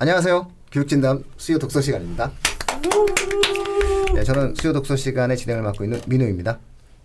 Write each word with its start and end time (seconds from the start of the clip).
안녕하세요. 0.00 0.46
교육진담 0.70 1.24
수요 1.36 1.58
독서 1.58 1.80
시간입니다. 1.80 2.30
네, 4.14 4.22
저는 4.22 4.54
수요 4.54 4.72
독서 4.72 4.94
시간의 4.94 5.36
진행을 5.36 5.64
맡고 5.64 5.82
있는 5.82 6.00
민우입니다. 6.06 6.56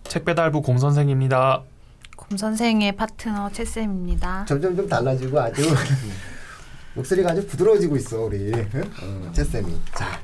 책 0.04 0.26
배달부 0.26 0.62
곰 0.62 0.78
선생입니다. 0.78 1.64
곰 2.16 2.38
선생의 2.38 2.96
파트너 2.96 3.50
채 3.52 3.66
쌤입니다. 3.66 4.46
점점 4.48 4.76
좀 4.76 4.88
달라지고 4.88 5.40
아주 5.40 5.64
목소리가 6.94 7.32
아주 7.32 7.48
부드러워지고 7.48 7.96
있어 7.98 8.22
우리 8.26 8.54
응? 8.54 8.84
어, 9.02 9.32
채 9.34 9.44
쌤이. 9.44 9.76
자 9.96 10.22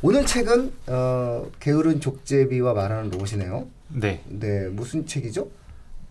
오늘 0.00 0.24
책은 0.24 0.72
어, 0.86 1.46
게으른 1.60 2.00
족제비와 2.00 2.72
말하는 2.72 3.10
로봇이네요. 3.10 3.66
네, 3.88 4.22
네 4.28 4.66
무슨 4.68 5.04
책이죠? 5.04 5.46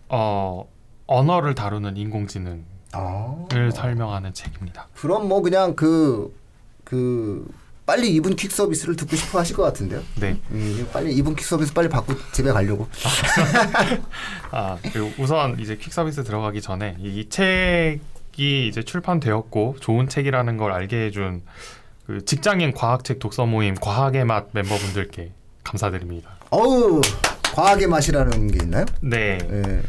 어 0.08 0.64
언어를 1.08 1.56
다루는 1.56 1.96
인공지능을 1.96 2.71
아 2.92 3.46
설명하는 3.74 4.34
책입니다. 4.34 4.88
그럼 4.94 5.28
뭐 5.28 5.40
그냥 5.40 5.74
그그 5.74 7.48
빨리 7.84 8.14
이분 8.14 8.36
퀵 8.36 8.50
서비스를 8.50 8.96
듣고 8.96 9.16
싶어 9.16 9.40
하실 9.40 9.56
것 9.56 9.62
같은데요. 9.64 10.02
네, 10.20 10.36
음, 10.50 10.88
빨리 10.92 11.14
이분 11.14 11.34
퀵 11.34 11.44
서비스 11.44 11.72
빨리 11.72 11.88
받고 11.88 12.14
집에 12.32 12.52
가려고. 12.52 12.88
아 14.52 14.78
그리고 14.82 15.10
우선 15.18 15.58
이제 15.58 15.76
퀵 15.76 15.92
서비스 15.92 16.22
들어가기 16.22 16.60
전에 16.60 16.96
이 17.00 17.28
책이 17.28 18.68
이제 18.68 18.82
출판되었고 18.82 19.76
좋은 19.80 20.08
책이라는 20.08 20.56
걸 20.56 20.72
알게 20.72 21.06
해준 21.06 21.42
그 22.06 22.24
직장인 22.24 22.72
과학책 22.72 23.18
독서 23.18 23.46
모임 23.46 23.74
과학의 23.74 24.24
맛 24.24 24.48
멤버분들께 24.52 25.32
감사드립니다. 25.64 26.30
어우 26.50 27.00
과학의 27.54 27.88
맛이라는 27.88 28.50
게 28.50 28.64
있나요? 28.64 28.86
네, 29.00 29.38
예. 29.42 29.82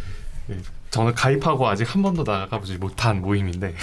네, 0.48 0.58
저는 0.94 1.16
가입하고 1.16 1.68
아직 1.68 1.92
한 1.94 2.04
번도 2.04 2.22
나가보지 2.22 2.78
못한 2.78 3.20
모임인데 3.20 3.74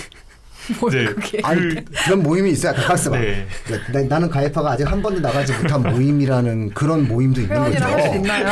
네. 0.92 1.05
그게? 1.06 1.41
아니 1.42 1.75
그런 2.05 2.22
모임이 2.22 2.53
있어요. 2.53 2.72
박스 2.75 3.11
봐. 3.11 3.19
네. 3.19 3.48
나, 3.92 4.03
나는 4.03 4.30
가입하고 4.30 4.69
아직 4.69 4.91
한 4.91 5.03
번도 5.03 5.19
나가지 5.20 5.53
못한 5.55 5.83
모임이라는 5.83 6.70
그런 6.70 7.08
모임도 7.08 7.41
있는 7.41 7.58
거죠. 7.58 7.84
할수 7.84 8.14
있나요? 8.14 8.47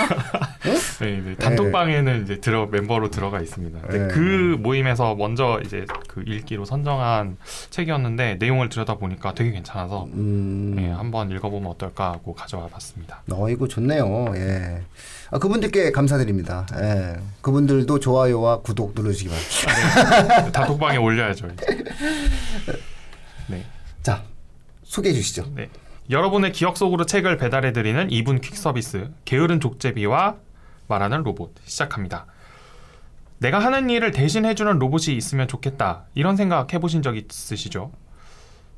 네, 1.01 1.23
네. 1.25 1.34
단톡방에는 1.36 2.25
이제 2.25 2.41
들어 2.41 2.67
멤버로 2.67 3.11
들어가 3.11 3.41
있습니다. 3.41 3.79
네. 3.91 4.09
그 4.09 4.56
모임에서 4.59 5.14
먼저 5.14 5.61
이제 5.64 5.86
그 6.09 6.25
읽기로 6.27 6.64
선정한 6.64 7.36
책이었는데 7.70 8.39
내용을 8.41 8.70
들여다 8.70 8.97
보니까 8.97 9.34
되게 9.34 9.53
괜찮아서 9.53 10.09
음, 10.14 10.73
네, 10.75 10.91
한번 10.91 11.31
읽어보면 11.31 11.70
어떨까 11.70 12.12
하고 12.12 12.34
가져와 12.34 12.67
봤습니다. 12.67 13.23
어이구 13.31 13.69
좋네요. 13.69 14.33
예. 14.34 14.83
아, 15.31 15.39
그분들께 15.39 15.93
감사드립니다. 15.93 16.67
예. 16.77 17.17
그분들도 17.43 18.01
좋아요와 18.01 18.62
구독 18.62 18.93
누르시기 18.95 19.29
바랍니다. 19.29 20.51
단톡방에 20.53 20.97
올려야죠. 20.97 21.48
이제. 21.48 21.67
네, 23.48 23.65
자 24.03 24.23
소개해 24.85 25.15
주시죠. 25.15 25.53
네. 25.55 25.69
여러분의 26.11 26.53
기억 26.53 26.79
속으로 26.79 27.05
책을 27.05 27.37
배달해 27.37 27.73
드리는 27.73 28.09
2분 28.09 28.41
퀵 28.41 28.57
서비스 28.57 29.11
게으른 29.27 29.61
족제비와 29.61 30.37
말하는 30.87 31.23
로봇 31.23 31.53
시작합니다. 31.65 32.27
내가 33.39 33.59
하는 33.59 33.91
일을 33.91 34.11
대신 34.11 34.47
해주는 34.47 34.79
로봇이 34.79 35.15
있으면 35.17 35.47
좋겠다 35.47 36.05
이런 36.15 36.37
생각 36.37 36.73
해보신 36.73 37.03
적 37.03 37.17
있으시죠? 37.17 37.92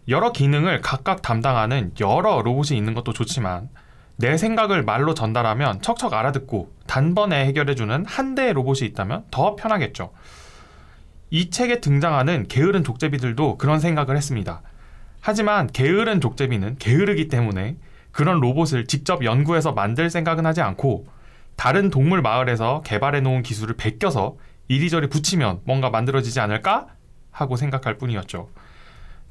여러 0.08 0.32
기능을 0.32 0.80
각각 0.80 1.22
담당하는 1.22 1.92
여러 2.00 2.42
로봇이 2.42 2.76
있는 2.76 2.94
것도 2.94 3.12
좋지만 3.12 3.68
내 4.20 4.36
생각을 4.36 4.82
말로 4.82 5.14
전달하면 5.14 5.80
척척 5.80 6.12
알아듣고 6.12 6.70
단번에 6.86 7.46
해결해주는 7.46 8.04
한 8.06 8.34
대의 8.34 8.52
로봇이 8.52 8.86
있다면 8.90 9.24
더 9.30 9.56
편하겠죠. 9.56 10.12
이 11.30 11.48
책에 11.48 11.80
등장하는 11.80 12.46
게으른 12.46 12.84
족제비들도 12.84 13.56
그런 13.56 13.80
생각을 13.80 14.18
했습니다. 14.18 14.60
하지만 15.22 15.68
게으른 15.68 16.20
족제비는 16.20 16.76
게으르기 16.78 17.28
때문에 17.28 17.76
그런 18.12 18.40
로봇을 18.40 18.84
직접 18.86 19.24
연구해서 19.24 19.72
만들 19.72 20.10
생각은 20.10 20.44
하지 20.44 20.60
않고 20.60 21.06
다른 21.56 21.88
동물 21.88 22.20
마을에서 22.20 22.82
개발해 22.82 23.22
놓은 23.22 23.42
기술을 23.42 23.76
베껴서 23.76 24.36
이리저리 24.68 25.08
붙이면 25.08 25.60
뭔가 25.64 25.88
만들어지지 25.88 26.40
않을까 26.40 26.88
하고 27.30 27.56
생각할 27.56 27.96
뿐이었죠. 27.96 28.50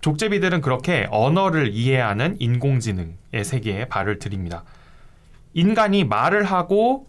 족제비들은 0.02 0.62
그렇게 0.62 1.06
언어를 1.12 1.68
이해하는 1.74 2.38
인공지능의 2.40 3.44
세계에 3.44 3.86
발을 3.86 4.18
들입니다. 4.18 4.64
인간이 5.54 6.04
말을 6.04 6.44
하고 6.44 7.08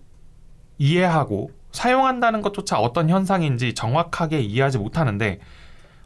이해하고 0.78 1.51
사용한다는 1.73 2.43
것조차 2.43 2.78
어떤 2.78 3.09
현상인지 3.09 3.75
정확하게 3.75 4.41
이해하지 4.41 4.78
못하는데 4.78 5.41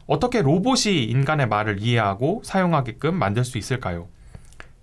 어떻게 0.07 0.41
로봇이 0.41 1.03
인간의 1.05 1.47
말을 1.47 1.81
이해하고 1.81 2.41
사용하게끔 2.43 3.15
만들 3.15 3.43
수 3.43 3.57
있을까요? 3.57 4.07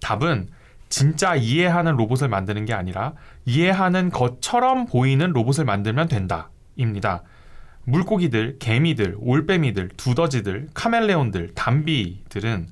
답은 0.01 0.49
진짜 0.89 1.37
이해하는 1.37 1.97
로봇을 1.97 2.29
만드는 2.29 2.65
게 2.65 2.75
아니라 2.75 3.15
이해하는 3.47 4.11
것처럼 4.11 4.87
보이는 4.87 5.31
로봇을 5.33 5.65
만들면 5.65 6.09
된다. 6.09 6.51
입니다. 6.77 7.23
물고기들, 7.85 8.59
개미들, 8.59 9.17
올빼미들, 9.19 9.91
두더지들, 9.97 10.69
카멜레온들, 10.75 11.55
담비들은 11.55 12.69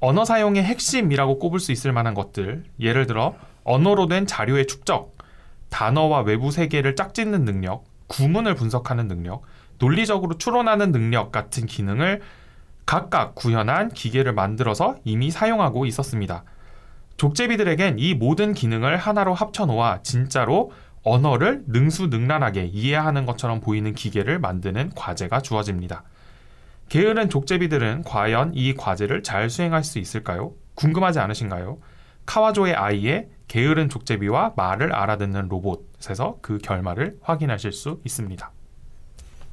언어 0.00 0.24
사용의 0.24 0.64
핵심이라고 0.64 1.38
꼽을 1.38 1.60
수 1.60 1.72
있을 1.72 1.92
만한 1.92 2.14
것들, 2.14 2.64
예를 2.80 3.06
들어 3.06 3.36
언어로 3.64 4.06
된 4.06 4.26
자료의 4.26 4.66
축적, 4.66 5.16
단어와 5.70 6.20
외부 6.20 6.50
세계를 6.50 6.96
짝짓는 6.96 7.44
능력, 7.44 7.84
구문을 8.08 8.54
분석하는 8.54 9.08
능력, 9.08 9.42
논리적으로 9.78 10.38
추론하는 10.38 10.92
능력 10.92 11.32
같은 11.32 11.66
기능을 11.66 12.20
각각 12.86 13.34
구현한 13.34 13.90
기계를 13.90 14.32
만들어서 14.32 14.96
이미 15.04 15.30
사용하고 15.30 15.86
있었습니다. 15.86 16.44
족제비들에겐 17.16 17.98
이 17.98 18.14
모든 18.14 18.52
기능을 18.52 18.96
하나로 18.96 19.34
합쳐놓아 19.34 20.02
진짜로 20.02 20.72
언어를 21.04 21.62
능수능란하게 21.66 22.66
이해하는 22.66 23.26
것처럼 23.26 23.60
보이는 23.60 23.92
기계를 23.94 24.38
만드는 24.38 24.92
과제가 24.94 25.40
주어집니다. 25.40 26.04
게으른 26.88 27.30
족제비들은 27.30 28.02
과연 28.04 28.52
이 28.54 28.74
과제를 28.74 29.22
잘 29.22 29.50
수행할 29.50 29.82
수 29.82 29.98
있을까요? 29.98 30.52
궁금하지 30.74 31.18
않으신가요? 31.20 31.78
카와조의 32.26 32.74
아이의 32.74 33.28
게으른 33.52 33.90
족제비와 33.90 34.54
말을 34.56 34.94
알아듣는 34.94 35.48
로봇에서 35.50 36.38
그 36.40 36.56
결말을 36.56 37.18
확인하실 37.20 37.72
수 37.72 38.00
있습니다. 38.02 38.50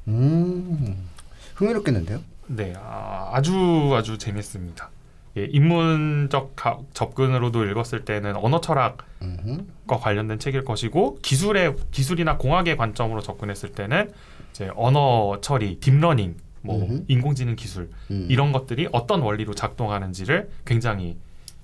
음 0.08 1.06
흥미롭겠는데요. 1.54 2.20
네, 2.46 2.72
아, 2.78 3.28
아주 3.34 3.92
아주 3.94 4.16
재밌습니다. 4.16 4.88
예, 5.36 5.44
인문적 5.44 6.56
가- 6.56 6.78
접근으로도 6.94 7.66
읽었을 7.66 8.06
때는 8.06 8.36
언어 8.36 8.62
철학과 8.62 9.04
음흠. 9.20 9.66
관련된 9.86 10.38
책일 10.38 10.64
것이고 10.64 11.18
기술의 11.20 11.76
기술이나 11.90 12.38
공학의 12.38 12.78
관점으로 12.78 13.20
접근했을 13.20 13.72
때는 13.72 14.10
이제 14.52 14.70
언어 14.76 15.42
처리, 15.42 15.78
딥러닝, 15.78 16.36
뭐 16.62 16.82
음흠. 16.82 17.04
인공지능 17.08 17.54
기술 17.54 17.90
음. 18.10 18.26
이런 18.30 18.50
것들이 18.52 18.88
어떤 18.92 19.20
원리로 19.20 19.54
작동하는지를 19.54 20.48
굉장히 20.64 21.18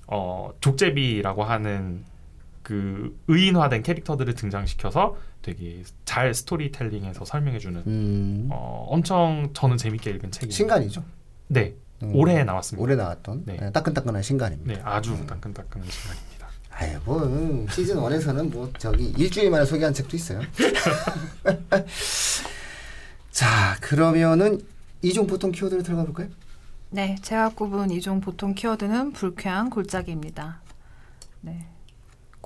어, 0.06 0.50
족제비라고 0.60 1.42
하는 1.42 2.04
그 2.66 3.16
의인화된 3.28 3.84
캐릭터들을 3.84 4.34
등장시켜서 4.34 5.16
되게 5.40 5.84
잘 6.04 6.34
스토리텔링해서 6.34 7.24
설명해주는 7.24 7.82
음. 7.86 8.48
어, 8.50 8.86
엄청 8.88 9.50
저는 9.52 9.76
재밌게 9.76 10.10
읽은 10.10 10.32
책입니다. 10.32 10.56
신간이죠. 10.56 11.04
네, 11.46 11.76
음. 12.02 12.10
올해 12.12 12.42
나왔습니다. 12.42 12.82
올해 12.82 12.96
나왔던 12.96 13.44
네. 13.46 13.56
네, 13.56 13.70
따끈따끈한 13.70 14.20
신간입니다. 14.20 14.72
네, 14.72 14.80
아주 14.84 15.16
따끈따끈한 15.28 15.88
신간입니다. 15.88 16.48
아유 16.70 16.98
뭐 17.04 17.22
음, 17.22 17.68
시즌 17.70 17.98
1에서는 17.98 18.50
뭐 18.50 18.68
저기 18.78 19.14
일주일 19.16 19.48
만에 19.48 19.64
소개한 19.64 19.94
책도 19.94 20.16
있어요. 20.16 20.40
자 23.30 23.76
그러면은 23.80 24.60
이종 25.02 25.28
보통 25.28 25.52
키워드를 25.52 25.84
들어가 25.84 26.02
볼까요? 26.02 26.26
네, 26.90 27.14
제가 27.22 27.50
꼽은 27.50 27.92
이종 27.92 28.20
보통 28.20 28.56
키워드는 28.56 29.12
불쾌한 29.12 29.70
골짜기입니다. 29.70 30.62
네. 31.42 31.68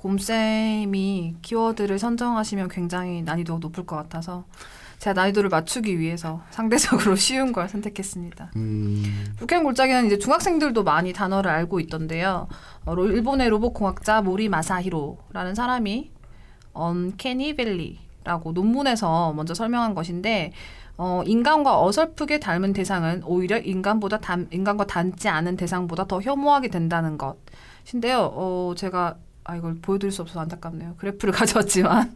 곰쌤이 0.01 1.35
키워드를 1.43 1.99
선정하시면 1.99 2.69
굉장히 2.69 3.21
난이도가 3.21 3.59
높을 3.59 3.85
것 3.85 3.95
같아서 3.95 4.45
제가 4.97 5.13
난이도를 5.13 5.49
맞추기 5.49 5.99
위해서 5.99 6.41
상대적으로 6.49 7.15
쉬운 7.15 7.51
걸 7.53 7.69
선택했습니다. 7.69 8.51
음, 8.55 9.03
불쾌한 9.37 9.63
골짜기는 9.63 10.07
이제 10.07 10.17
중학생들도 10.17 10.83
많이 10.83 11.13
단어를 11.13 11.49
알고 11.51 11.79
있던데요. 11.81 12.47
어, 12.85 12.95
로- 12.95 13.07
일본의 13.07 13.49
로봇 13.49 13.73
공학자 13.73 14.21
모리 14.21 14.49
마사히로라는 14.49 15.55
사람이 15.55 16.11
언캐니 16.73 17.55
밸리라고 17.55 18.51
논문에서 18.53 19.33
먼저 19.33 19.53
설명한 19.53 19.93
것인데 19.93 20.51
어, 20.97 21.21
인간과 21.25 21.81
어설프게 21.83 22.39
닮은 22.39 22.73
대상은 22.73 23.23
오히려 23.25 23.57
인간보다 23.57 24.19
닮, 24.19 24.47
인간과 24.51 24.85
닮지 24.85 25.29
않은 25.29 25.57
대상보다 25.57 26.05
더 26.05 26.21
혐오하게 26.21 26.69
된다는 26.69 27.17
것인데요. 27.17 28.31
어, 28.33 28.73
제가 28.75 29.17
아 29.43 29.55
이걸 29.55 29.75
보여드릴 29.81 30.11
수 30.11 30.21
없어서 30.21 30.41
안타깝네요. 30.41 30.95
그래프를 30.97 31.33
가져왔지만 31.33 32.15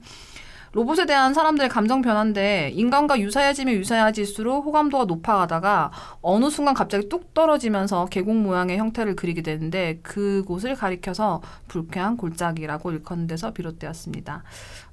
로봇에 0.75 1.05
대한 1.05 1.33
사람들의 1.33 1.69
감정 1.69 2.01
변화인데 2.01 2.71
인간과 2.73 3.17
유사해지면 3.17 3.75
유사해질수록 3.75 4.65
호감도가 4.65 5.05
높아가다가 5.05 5.89
어느 6.21 6.49
순간 6.49 6.73
갑자기 6.73 7.07
뚝 7.07 7.33
떨어지면서 7.33 8.07
계곡 8.07 8.35
모양의 8.35 8.77
형태를 8.77 9.15
그리게 9.15 9.41
되는데 9.41 9.99
그곳을 10.03 10.75
가리켜서 10.75 11.41
불쾌한 11.69 12.17
골짜기라고 12.17 12.91
일컫는 12.91 13.27
데서 13.27 13.51
비롯되었습니다. 13.51 14.43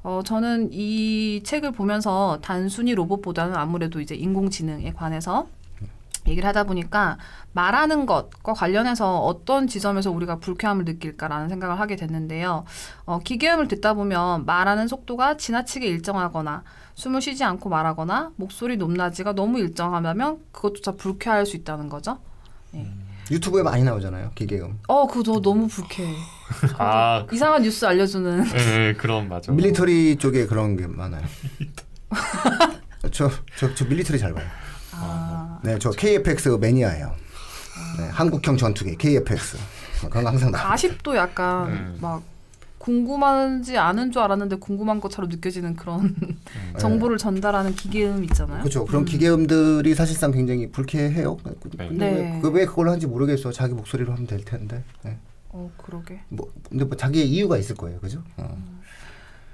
어, 0.04 0.20
저는 0.24 0.68
이 0.70 1.42
책을 1.42 1.72
보면서 1.72 2.38
단순히 2.42 2.94
로봇보다는 2.94 3.56
아무래도 3.56 4.00
이제 4.00 4.14
인공지능에 4.14 4.92
관해서 4.92 5.48
얘기를 6.26 6.48
하다 6.48 6.64
보니까 6.64 7.18
말하는 7.52 8.06
것과 8.06 8.52
관련해서 8.54 9.20
어떤 9.20 9.66
지점에서 9.66 10.10
우리가 10.10 10.36
불쾌함을 10.38 10.84
느낄까라는 10.84 11.48
생각을 11.48 11.80
하게 11.80 11.96
됐는데요. 11.96 12.64
어, 13.04 13.18
기계음을 13.20 13.68
듣다 13.68 13.94
보면 13.94 14.46
말하는 14.46 14.88
속도가 14.88 15.36
지나치게 15.36 15.86
일정하거나 15.86 16.62
숨을 16.94 17.20
쉬지 17.20 17.44
않고 17.44 17.68
말하거나 17.68 18.32
목소리 18.36 18.76
높낮이가 18.76 19.32
너무 19.32 19.58
일정하면 19.58 20.38
그것조차 20.52 20.92
불쾌할 20.92 21.46
수 21.46 21.56
있다는 21.56 21.88
거죠. 21.88 22.18
유튜브에 23.30 23.62
많이 23.62 23.82
나오잖아요. 23.82 24.30
기계음. 24.34 24.78
어, 24.88 25.06
그거 25.06 25.22
저 25.22 25.40
너무 25.40 25.66
불쾌해. 25.66 26.14
아, 26.78 27.26
이상한 27.32 27.62
뉴스 27.62 27.84
알려주는. 27.84 28.44
네, 28.44 28.92
그런 28.94 29.28
맞아. 29.28 29.52
밀리터리 29.52 30.16
쪽에 30.16 30.46
그런 30.46 30.76
게 30.76 30.86
많아요. 30.86 31.22
저, 33.10 33.30
저, 33.56 33.74
저 33.74 33.84
밀리터리 33.86 34.18
잘 34.18 34.34
봐요. 34.34 34.46
아, 35.62 35.66
네, 35.66 35.78
저 35.78 35.90
KFX 35.90 36.48
매니아예요. 36.60 37.14
네, 37.98 38.08
한국형 38.08 38.56
전투기 38.56 38.96
KFX. 38.96 39.56
그건 40.02 40.26
항상 40.26 40.50
나. 40.50 40.58
가십도 40.58 41.16
약간 41.16 41.68
음. 41.68 41.98
막 42.00 42.22
궁금하지 42.78 43.78
않은 43.78 44.10
줄 44.10 44.22
알았는데 44.22 44.56
궁금한 44.56 45.00
것처럼 45.00 45.30
느껴지는 45.30 45.76
그런 45.76 46.16
정보를 46.78 47.16
전달하는 47.16 47.76
기계음 47.76 48.24
있잖아요. 48.24 48.58
그렇죠. 48.60 48.84
그런 48.84 49.02
음. 49.02 49.04
기계음들이 49.04 49.94
사실상 49.94 50.32
굉장히 50.32 50.68
불쾌해요. 50.70 51.36
네. 51.44 51.52
근데 51.78 52.10
네. 52.10 52.32
왜, 52.34 52.40
그왜 52.40 52.66
그걸 52.66 52.88
하는지 52.88 53.06
모르겠어. 53.06 53.52
자기 53.52 53.74
목소리로 53.74 54.12
하면 54.12 54.26
될 54.26 54.44
텐데. 54.44 54.82
네. 55.04 55.16
어, 55.50 55.70
그러게. 55.76 56.20
뭐 56.28 56.50
근데 56.68 56.84
뭐 56.84 56.96
자기의 56.96 57.28
이유가 57.28 57.56
있을 57.56 57.76
거예요. 57.76 58.00
그죠? 58.00 58.22
어. 58.36 58.48
그래서 58.48 58.81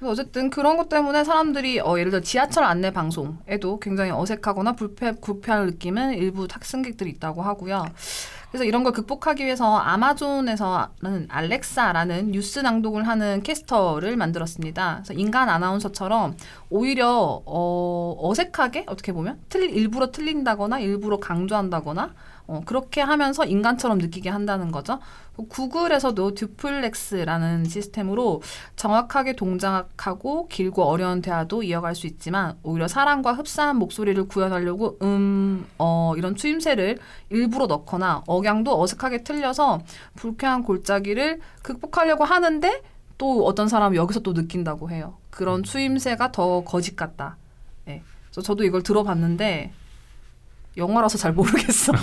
어쨌든 0.03 0.51
그런 0.51 0.77
것 0.77 0.89
때문에 0.89 1.25
사람들이 1.25 1.81
어, 1.81 1.99
예를 1.99 2.11
들어 2.11 2.21
지하철 2.21 2.65
안내 2.65 2.91
방송에도 2.93 3.81
굉장히 3.81 4.11
어색하거나 4.11 4.73
불쾌, 4.73 5.13
불쾌한 5.13 5.67
느낌은 5.67 6.15
일부 6.15 6.47
탑승객들이 6.47 7.11
있다고 7.11 7.43
하고요. 7.43 7.85
그래서 8.51 8.65
이런 8.65 8.83
걸 8.83 8.93
극복하기 8.93 9.45
위해서 9.45 9.77
아마존에서는 9.77 11.27
알렉사라는 11.29 12.31
뉴스 12.31 12.61
낭독을 12.61 13.07
하는 13.07 13.43
캐스터를 13.43 14.17
만들었습니다. 14.17 15.03
그래서 15.05 15.13
인간 15.21 15.49
아나운서처럼 15.49 16.37
오히려 16.71 17.43
어, 17.45 18.17
어색하게 18.19 18.85
어떻게 18.87 19.13
보면 19.13 19.39
틀 19.51 19.69
일부러 19.71 20.11
틀린다거나 20.11 20.79
일부러 20.79 21.19
강조한다거나 21.19 22.15
어, 22.49 22.63
그렇게 22.65 23.03
하면서 23.03 23.45
인간처럼 23.45 23.99
느끼게 23.99 24.31
한다는 24.31 24.73
거죠. 24.73 24.99
구글에서도 25.37 26.35
듀플렉스라는 26.35 27.67
시스템으로 27.67 28.43
정확하게 28.75 29.37
동작하고 29.37 30.49
길고 30.49 30.83
어려운 30.83 31.21
대화도 31.21 31.63
이어갈 31.63 31.95
수 31.95 32.07
있지만 32.09 32.57
오히려 32.65 32.89
사람과 32.89 33.35
흡사한 33.35 33.77
목소리를 33.77 34.27
구현하려고 34.27 34.99
음, 35.03 35.67
어, 35.79 36.15
이런 36.17 36.35
추임새를 36.35 36.99
일부러 37.29 37.67
넣거나 37.67 38.25
억양도 38.27 38.81
어색하게 38.81 39.23
틀려서 39.23 39.83
불쾌한 40.17 40.65
골짜기를 40.65 41.41
극복하려고 41.63 42.25
하는데 42.25 42.83
또 43.19 43.45
어떤 43.45 43.69
사람은 43.69 43.97
여기서 43.97 44.21
또 44.21 44.33
느낀다고 44.33 44.91
해요. 44.91 45.19
그런 45.31 45.63
추임새가 45.63 46.33
더 46.33 46.65
거짓 46.65 46.97
같다. 46.97 47.37
예. 47.89 48.03
그래서 48.25 48.41
저도 48.43 48.65
이걸 48.65 48.83
들어봤는데 48.83 49.73
영어라서 50.79 51.19
잘 51.19 51.33
모르겠어. 51.33 51.93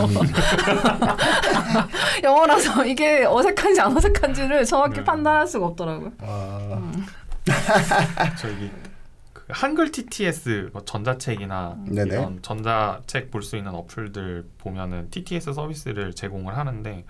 영어라서 2.24 2.86
이게 2.86 3.26
어색한지 3.26 3.82
안 3.82 3.96
어색한지를 3.96 4.66
정확히 4.66 4.96
네. 4.98 5.04
판단할 5.04 5.48
수가 5.48 5.66
없더라고요. 5.68 6.12
아, 6.20 6.92
저기 8.40 8.72
그 9.34 9.44
한글 9.50 9.92
TTS 9.92 10.70
뭐 10.74 10.84
전자책이나 10.84 11.78
네네. 11.88 12.16
이런 12.16 12.42
전자책 12.42 13.32
볼 13.32 13.44
수 13.44 13.58
있는 13.58 13.74
어플들 13.74 14.46
보면은 14.58 15.10
TTS 15.10 15.54
서비스를 15.54 16.14
제공을 16.14 16.58
하는데 16.58 17.06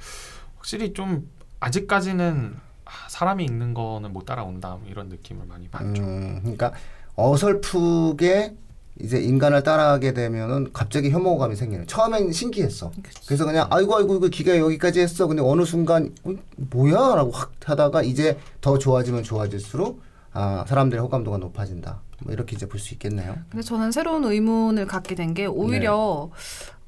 확실히 0.57 0.93
좀 0.93 1.29
아직까지는 1.59 2.55
아, 2.85 2.91
사람이 3.09 3.43
읽는 3.45 3.73
거는 3.73 4.13
못 4.13 4.25
따라온다 4.25 4.71
뭐 4.71 4.81
이런 4.87 5.09
느낌을 5.09 5.45
많이 5.47 5.67
받죠. 5.69 6.03
음, 6.03 6.39
그러니까 6.41 6.73
어설프게 7.15 8.53
이제 9.01 9.19
인간을 9.19 9.63
따라하게 9.63 10.13
되면은 10.13 10.71
갑자기 10.71 11.09
혐오감이 11.09 11.55
생기는. 11.55 11.85
처음엔 11.85 12.31
신기했어. 12.31 12.91
그래서 13.25 13.45
그냥 13.45 13.67
아이고 13.69 13.95
아이고 13.97 14.15
이거 14.15 14.27
기가 14.29 14.57
여기까지 14.57 15.01
했어. 15.01 15.27
근데 15.27 15.41
어느 15.41 15.65
순간 15.65 16.13
어, 16.23 16.31
뭐야라고 16.55 17.31
확 17.31 17.51
하다가 17.63 18.03
이제 18.03 18.37
더 18.61 18.77
좋아지면 18.77 19.23
좋아질수록 19.23 20.01
아 20.31 20.63
사람들의 20.67 21.01
호감도가 21.03 21.37
높아진다. 21.37 22.01
뭐 22.23 22.33
이렇게 22.33 22.55
이제 22.55 22.65
볼 22.67 22.79
수 22.79 22.93
있겠네요. 22.93 23.35
근데 23.49 23.61
저는 23.61 23.91
새로운 23.91 24.23
의문을 24.23 24.85
갖게 24.87 25.15
된 25.15 25.33
게 25.33 25.45
오히려 25.45 26.29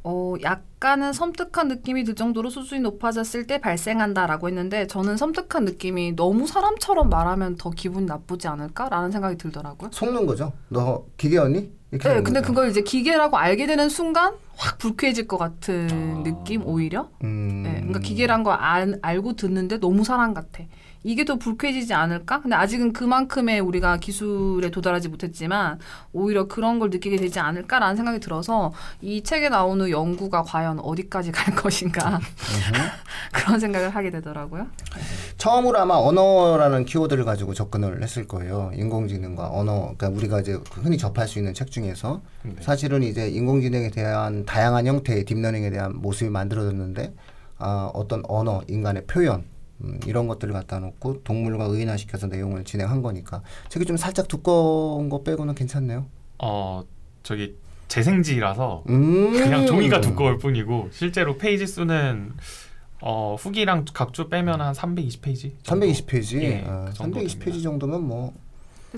어, 0.03 0.35
약간은 0.41 1.11
섬뜩한 1.11 1.67
느낌이 1.67 2.03
들 2.03 2.15
정도로 2.15 2.49
수준이 2.49 2.81
높아졌을 2.81 3.45
때 3.45 3.59
발생한다라고 3.59 4.47
했는데 4.47 4.87
저는 4.87 5.17
섬뜩한 5.17 5.65
느낌이 5.65 6.15
너무 6.15 6.47
사람처럼 6.47 7.09
말하면 7.09 7.57
더 7.57 7.69
기분이 7.71 8.05
나쁘지 8.05 8.47
않을까라는 8.47 9.11
생각이 9.11 9.37
들더라고요. 9.37 9.89
속는 9.91 10.25
거죠. 10.25 10.53
너 10.69 11.05
기계였니? 11.17 11.77
이렇게 11.91 12.09
네, 12.09 12.21
근데 12.21 12.41
거죠. 12.41 12.53
그걸 12.53 12.69
이제 12.69 12.81
기계라고 12.81 13.37
알게 13.37 13.65
되는 13.65 13.89
순간 13.89 14.33
확 14.55 14.77
불쾌해질 14.77 15.27
것 15.27 15.37
같은 15.37 15.87
아. 15.91 16.23
느낌 16.23 16.65
오히려. 16.65 17.09
음, 17.23 17.63
네, 17.63 17.75
그러니까 17.77 17.99
기계란 17.99 18.43
거 18.43 18.51
알, 18.51 18.99
알고 19.01 19.33
듣는데 19.33 19.79
너무 19.79 20.03
사람 20.03 20.33
같아. 20.33 20.63
이게 21.03 21.25
더 21.25 21.35
불쾌해지지 21.37 21.93
않을까? 21.93 22.41
근데 22.41 22.55
아직은 22.55 22.93
그만큼의 22.93 23.59
우리가 23.59 23.97
기술에 23.97 24.69
도달하지 24.71 25.09
못했지만 25.09 25.79
오히려 26.13 26.47
그런 26.47 26.79
걸 26.79 26.89
느끼게 26.89 27.17
되지 27.17 27.39
않을까라는 27.39 27.95
생각이 27.95 28.19
들어서 28.19 28.73
이 29.01 29.23
책에 29.23 29.49
나오는 29.49 29.89
연구가 29.89 30.43
과연 30.43 30.79
어디까지 30.79 31.31
갈 31.31 31.53
것인가 31.55 32.19
그런 33.33 33.59
생각을 33.59 33.89
하게 33.89 34.09
되더라고요. 34.09 34.67
처음으로 35.37 35.79
아마 35.79 35.95
언어라는 35.95 36.85
키워드를 36.85 37.25
가지고 37.25 37.53
접근을 37.53 38.01
했을 38.01 38.27
거예요. 38.27 38.71
인공지능과 38.75 39.49
언어, 39.51 39.93
그러니까 39.97 40.09
우리가 40.09 40.39
이제 40.41 40.59
흔히 40.71 40.97
접할 40.97 41.27
수 41.27 41.39
있는 41.39 41.53
책 41.53 41.71
중에서 41.71 42.21
네. 42.43 42.55
사실은 42.61 43.03
이제 43.03 43.29
인공지능에 43.29 43.91
대한 43.91 44.45
다양한 44.45 44.87
형태의 44.87 45.25
딥러닝에 45.25 45.69
대한 45.69 45.95
모습이 45.95 46.29
만들어졌는데 46.29 47.13
아, 47.59 47.89
어떤 47.93 48.23
언어, 48.27 48.61
인간의 48.67 49.05
표현 49.07 49.43
음, 49.81 49.99
이런 50.05 50.27
것들을 50.27 50.53
갖다 50.53 50.79
놓고 50.79 51.23
동물과 51.23 51.65
의인화시켜서 51.65 52.27
내용을 52.27 52.63
진행한 52.63 53.01
거니까 53.01 53.41
책이 53.69 53.85
좀 53.85 53.97
살짝 53.97 54.27
두꺼운 54.27 55.09
거 55.09 55.23
빼고는 55.23 55.55
괜찮네요. 55.55 56.05
어 56.39 56.83
저기 57.23 57.55
재생지라서 57.87 58.83
음. 58.89 59.31
그냥 59.31 59.65
종이가 59.65 60.01
두꺼울 60.01 60.37
뿐이고 60.37 60.89
실제로 60.91 61.37
페이지 61.37 61.65
수는 61.67 62.33
어, 63.01 63.35
후기랑 63.39 63.85
각주 63.93 64.27
빼면 64.27 64.59
한 64.59 64.73
320페이지. 64.73 65.51
320페이지. 65.63 66.41
예, 66.41 66.65
아, 66.67 66.85
그 66.85 66.93
정도 66.93 67.19
320페이지 67.19 67.39
됩니다. 67.39 67.63
정도면 67.63 68.03
뭐 68.07 68.33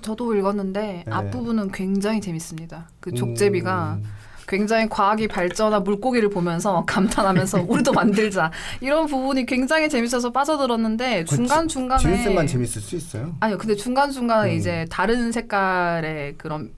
저도 0.01 0.35
읽었는데 0.35 1.03
네. 1.05 1.11
앞부분은 1.11 1.71
굉장히 1.71 2.21
재밌습니다. 2.21 2.89
그 2.99 3.11
족제비가 3.11 3.95
음, 3.95 4.03
굉장히 4.49 4.89
과학이 4.89 5.27
발전한 5.27 5.83
물고기를 5.83 6.29
보면서 6.29 6.83
감탄하면서 6.85 7.65
우리도 7.69 7.93
만들자 7.93 8.51
이런 8.81 9.05
부분이 9.05 9.45
굉장히 9.45 9.87
재밌어서 9.87 10.31
빠져들었는데 10.31 11.25
그 11.29 11.35
중간 11.35 11.67
중간에 11.67 12.01
재밌을만 12.01 12.47
재밌을 12.47 12.81
수 12.81 12.95
있어요. 12.95 13.35
아니요 13.39 13.59
근데 13.59 13.75
중간 13.75 14.11
중간에 14.11 14.51
음. 14.51 14.57
이제 14.57 14.87
다른 14.89 15.31
색깔의 15.31 16.35
그런 16.37 16.71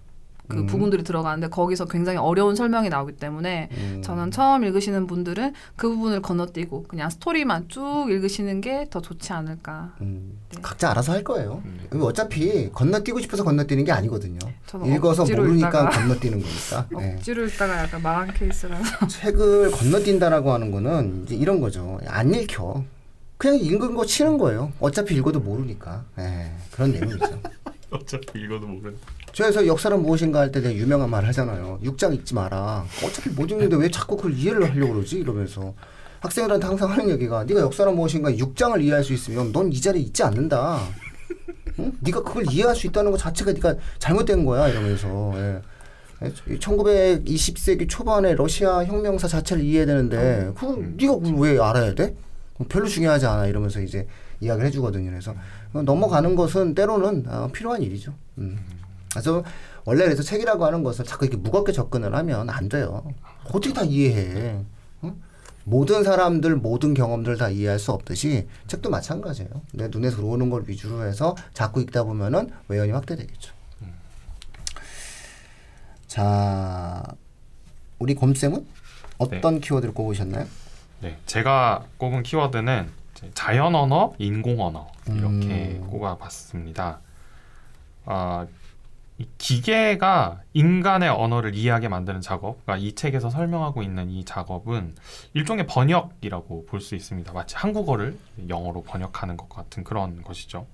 그 0.52 0.60
음. 0.60 0.66
부분들이 0.68 1.04
들어가는데 1.04 1.48
거기서 1.48 1.86
굉장히 1.86 2.18
어려운 2.20 2.56
설명이 2.56 2.90
나오기 2.90 3.14
때문에 3.14 3.70
음. 3.72 4.02
저는 4.04 4.32
처음 4.32 4.64
읽으시는 4.64 5.08
분들은 5.08 5.54
그 5.76 5.90
부분을 5.90 6.22
건너뛰고 6.22 6.84
그냥 6.84 7.10
스토리만 7.10 7.70
쭉 7.70 8.08
읽으시는 8.10 8.62
게 8.62 8.82
더 8.92 9.02
좋지 9.02 9.34
않을까. 9.34 9.94
음, 10.02 10.38
네. 10.50 10.62
각자 10.62 10.92
알아서 10.92 11.14
할 11.14 11.24
거예요. 11.24 11.62
음. 11.66 12.02
어차피 12.02 12.70
건너뛰고 12.72 13.20
싶어서 13.22 13.44
건너뛰는 13.44 13.86
게 13.86 13.92
아니거든요. 13.92 14.38
저는 14.68 14.94
읽어서 14.94 15.24
억지로 15.24 15.44
모르니까 15.44 15.68
읽다가 15.68 15.90
건너뛰는 15.90 16.42
거니까. 16.42 16.88
네. 17.00 17.16
억지로 17.16 17.46
읽다가 17.46 17.84
약간 17.84 18.02
망한 18.02 18.34
케이스라서. 18.34 19.08
책을 19.08 19.72
건너뛴다라고 19.72 20.52
하는 20.52 20.72
거는 20.72 21.24
이제 21.24 21.36
이런 21.36 21.62
거죠. 21.62 22.00
안 22.06 22.34
읽혀. 22.34 22.84
그냥 23.38 23.58
읽은 23.58 23.96
거 23.96 24.06
치는 24.06 24.38
거예요. 24.38 24.72
어차피 24.80 25.16
읽어도 25.16 25.40
모르니까. 25.40 26.04
네, 26.16 26.54
그런 26.72 26.92
내용이죠. 26.92 27.42
어차피 27.90 28.40
읽어도 28.42 28.68
모르는. 28.68 28.98
저에서 29.34 29.66
역사는 29.66 30.02
무엇인가 30.02 30.40
할때 30.40 30.60
내가 30.60 30.74
유명한 30.76 31.10
말 31.10 31.26
하잖아요. 31.26 31.80
육장 31.84 32.14
읽지 32.14 32.34
마라. 32.36 32.86
어차피 33.06 33.30
못 33.30 33.50
읽는데 33.50 33.76
왜 33.78 33.90
자꾸 33.90 34.18
그걸 34.18 34.34
이해를 34.34 34.70
하려고 34.70 34.94
그러지? 34.94 35.18
이러면서. 35.20 35.74
학생들한테 36.20 36.68
항상 36.68 36.92
하는 36.92 37.10
얘기가 37.10 37.46
네가 37.46 37.62
역사는 37.62 37.96
무엇인가 37.96 38.36
육장을 38.38 38.80
이해할 38.82 39.04
수 39.04 39.14
있으면 39.14 39.52
넌 39.52 39.72
이 39.72 39.82
자리에 39.82 40.02
있지 40.04 40.22
않는다. 40.24 40.80
응? 41.80 41.92
네가 42.00 42.22
그걸 42.24 42.46
이해할 42.52 42.76
수 42.76 42.86
있다는 42.88 43.12
것 43.12 43.18
자체가 43.18 43.54
네가 43.54 43.76
잘못된 44.00 44.46
거야 44.46 44.68
이러면서. 44.68 45.34
예. 45.36 45.62
1920세기 46.60 47.90
초반에 47.90 48.36
러시아 48.36 48.84
혁명사 48.86 49.28
자체를 49.28 49.64
이해해야 49.64 49.88
되는데 49.88 50.52
그걸 50.56 50.94
네가 50.96 51.16
그걸 51.16 51.34
왜 51.40 51.60
알아야 51.60 51.96
돼? 51.96 52.16
별로 52.70 52.88
중요하지 52.88 53.26
않아 53.26 53.48
이러면서 53.48 53.82
이제 53.82 54.06
이야기를 54.40 54.68
해주거든요. 54.68 55.10
그래서 55.10 55.34
넘어가는 55.74 56.36
것은 56.36 56.76
때로는 56.76 57.26
어, 57.28 57.50
필요한 57.52 57.82
일이죠. 57.82 58.14
음. 58.38 58.60
그래서 59.12 59.44
원래 59.86 60.04
그래서 60.06 60.24
책이라고 60.24 60.66
하는 60.66 60.84
것을 60.84 61.06
자꾸 61.06 61.26
이렇게 61.26 61.38
무겁게 61.38 61.72
접근을 61.72 62.16
하면 62.16 62.50
안 62.50 62.70
돼요. 62.70 63.04
어떻게 63.46 63.74
다 63.74 63.84
이해해? 63.84 64.64
응? 65.04 65.22
모든 65.64 66.04
사람들 66.04 66.56
모든 66.56 66.94
경험들 66.94 67.38
다 67.38 67.50
이해할 67.50 67.78
수 67.78 67.92
없듯이 67.92 68.48
책도 68.68 68.90
마찬가지예요. 68.90 69.50
내 69.74 69.88
눈에 69.90 70.10
들어오는 70.10 70.50
걸 70.50 70.64
위주로 70.68 71.04
해서 71.06 71.36
자꾸 71.54 71.82
읽다 71.82 72.04
보면은 72.04 72.50
외연이 72.68 72.92
확대되겠죠. 72.92 73.54
자, 76.08 77.04
우리 78.00 78.16
곰쌤은 78.16 78.68
어떤 79.18 79.62
키워드를 79.62 79.94
꼽으셨나요? 79.94 80.46
네, 81.00 81.18
제가 81.26 81.86
꼽은 81.98 82.24
키워드는 82.24 82.90
자연 83.34 83.76
언어, 83.76 84.14
인공 84.18 84.62
언어 84.62 84.92
이렇게 85.08 85.80
음. 85.80 85.88
꼽아봤습니다. 85.90 87.00
아, 88.06 88.46
이 88.46 88.61
기계가 89.38 90.42
인간의 90.54 91.10
언어를 91.10 91.56
이해하게 91.56 91.88
만드는 91.88 92.22
작업, 92.22 92.64
그러니까 92.66 92.86
이 92.86 92.94
책에서 92.94 93.30
설명하고 93.30 93.84
있는 93.84 94.10
이 94.10 94.24
작업은 94.26 94.96
일종의 95.34 95.68
번역이라고 95.68 96.66
볼 96.66 96.82
수 96.82 96.96
있습니다. 96.96 97.32
마치 97.34 97.56
한국어를 97.56 98.18
영어로 98.50 98.84
번역하는 98.84 99.38
것 99.38 99.50
같은 99.50 99.84
그런 99.84 100.24
것이죠. 100.24 100.68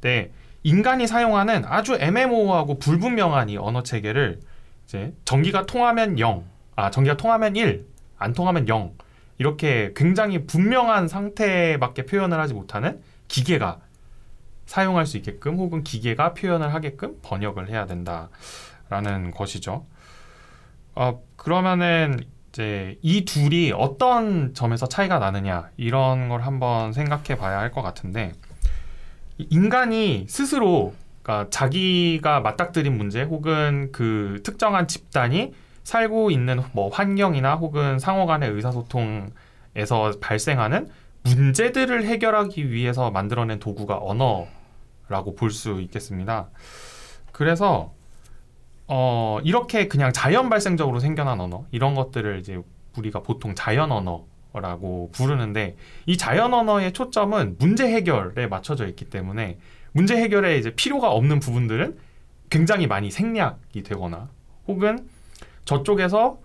근데 0.00 0.32
인간이 0.62 1.06
사용하는 1.06 1.64
아주 1.66 1.94
애매모호하고 1.94 2.78
불분명한 2.78 3.50
이 3.50 3.56
언어 3.56 3.82
체계를 3.82 4.40
이제 4.86 5.14
전기가 5.24 5.66
통하면 5.66 6.18
0, 6.18 6.44
아 6.76 6.90
전기가 6.90 7.16
통하면 7.16 7.56
1, 7.56 7.86
안 8.18 8.32
통하면 8.32 8.68
0 8.68 8.92
이렇게 9.38 9.92
굉장히 9.94 10.46
분명한 10.46 11.08
상태밖에 11.08 12.06
표현을 12.06 12.38
하지 12.38 12.54
못하는 12.54 13.00
기계가 13.28 13.80
사용할 14.66 15.06
수 15.06 15.16
있게끔 15.16 15.56
혹은 15.58 15.82
기계가 15.84 16.34
표현을 16.34 16.72
하게끔 16.74 17.18
번역을 17.22 17.68
해야 17.68 17.86
된다라는 17.86 19.30
것이죠. 19.32 19.86
어, 20.94 21.20
그러면은 21.36 22.20
이제 22.50 22.98
이 23.02 23.24
둘이 23.24 23.72
어떤 23.72 24.54
점에서 24.54 24.86
차이가 24.86 25.18
나느냐 25.18 25.70
이런 25.76 26.28
걸 26.28 26.42
한번 26.42 26.92
생각해 26.92 27.36
봐야 27.36 27.58
할 27.58 27.72
것 27.72 27.82
같은데 27.82 28.32
이 29.38 29.46
인간이 29.50 30.26
스스로 30.28 30.94
그러니까 31.22 31.50
자기가 31.50 32.40
맞닥뜨린 32.40 32.96
문제 32.96 33.22
혹은 33.22 33.90
그 33.90 34.40
특정한 34.44 34.86
집단이 34.86 35.52
살고 35.82 36.30
있는 36.30 36.62
뭐 36.72 36.88
환경이나 36.90 37.56
혹은 37.56 37.98
상호 37.98 38.26
간의 38.26 38.50
의사소통에서 38.50 40.12
발생하는 40.20 40.88
문제들을 41.24 42.04
해결하기 42.04 42.70
위해서 42.70 43.10
만들어낸 43.10 43.58
도구가 43.58 43.98
언어라고 43.98 45.34
볼 45.36 45.50
수 45.50 45.80
있겠습니다. 45.80 46.48
그래서 47.32 47.92
어 48.86 49.38
이렇게 49.44 49.88
그냥 49.88 50.12
자연 50.12 50.50
발생적으로 50.50 51.00
생겨난 51.00 51.40
언어 51.40 51.64
이런 51.70 51.94
것들을 51.94 52.38
이제 52.38 52.60
우리가 52.96 53.22
보통 53.22 53.54
자연 53.54 53.90
언어라고 53.90 55.10
부르는데 55.12 55.76
이 56.06 56.16
자연 56.16 56.52
언어의 56.52 56.92
초점은 56.92 57.56
문제 57.58 57.86
해결에 57.90 58.46
맞춰져 58.46 58.86
있기 58.88 59.06
때문에 59.06 59.58
문제 59.92 60.16
해결에 60.16 60.58
이제 60.58 60.70
필요가 60.74 61.10
없는 61.10 61.40
부분들은 61.40 61.96
굉장히 62.50 62.86
많이 62.86 63.10
생략이 63.10 63.82
되거나 63.82 64.28
혹은 64.68 65.08
저쪽에서 65.64 66.38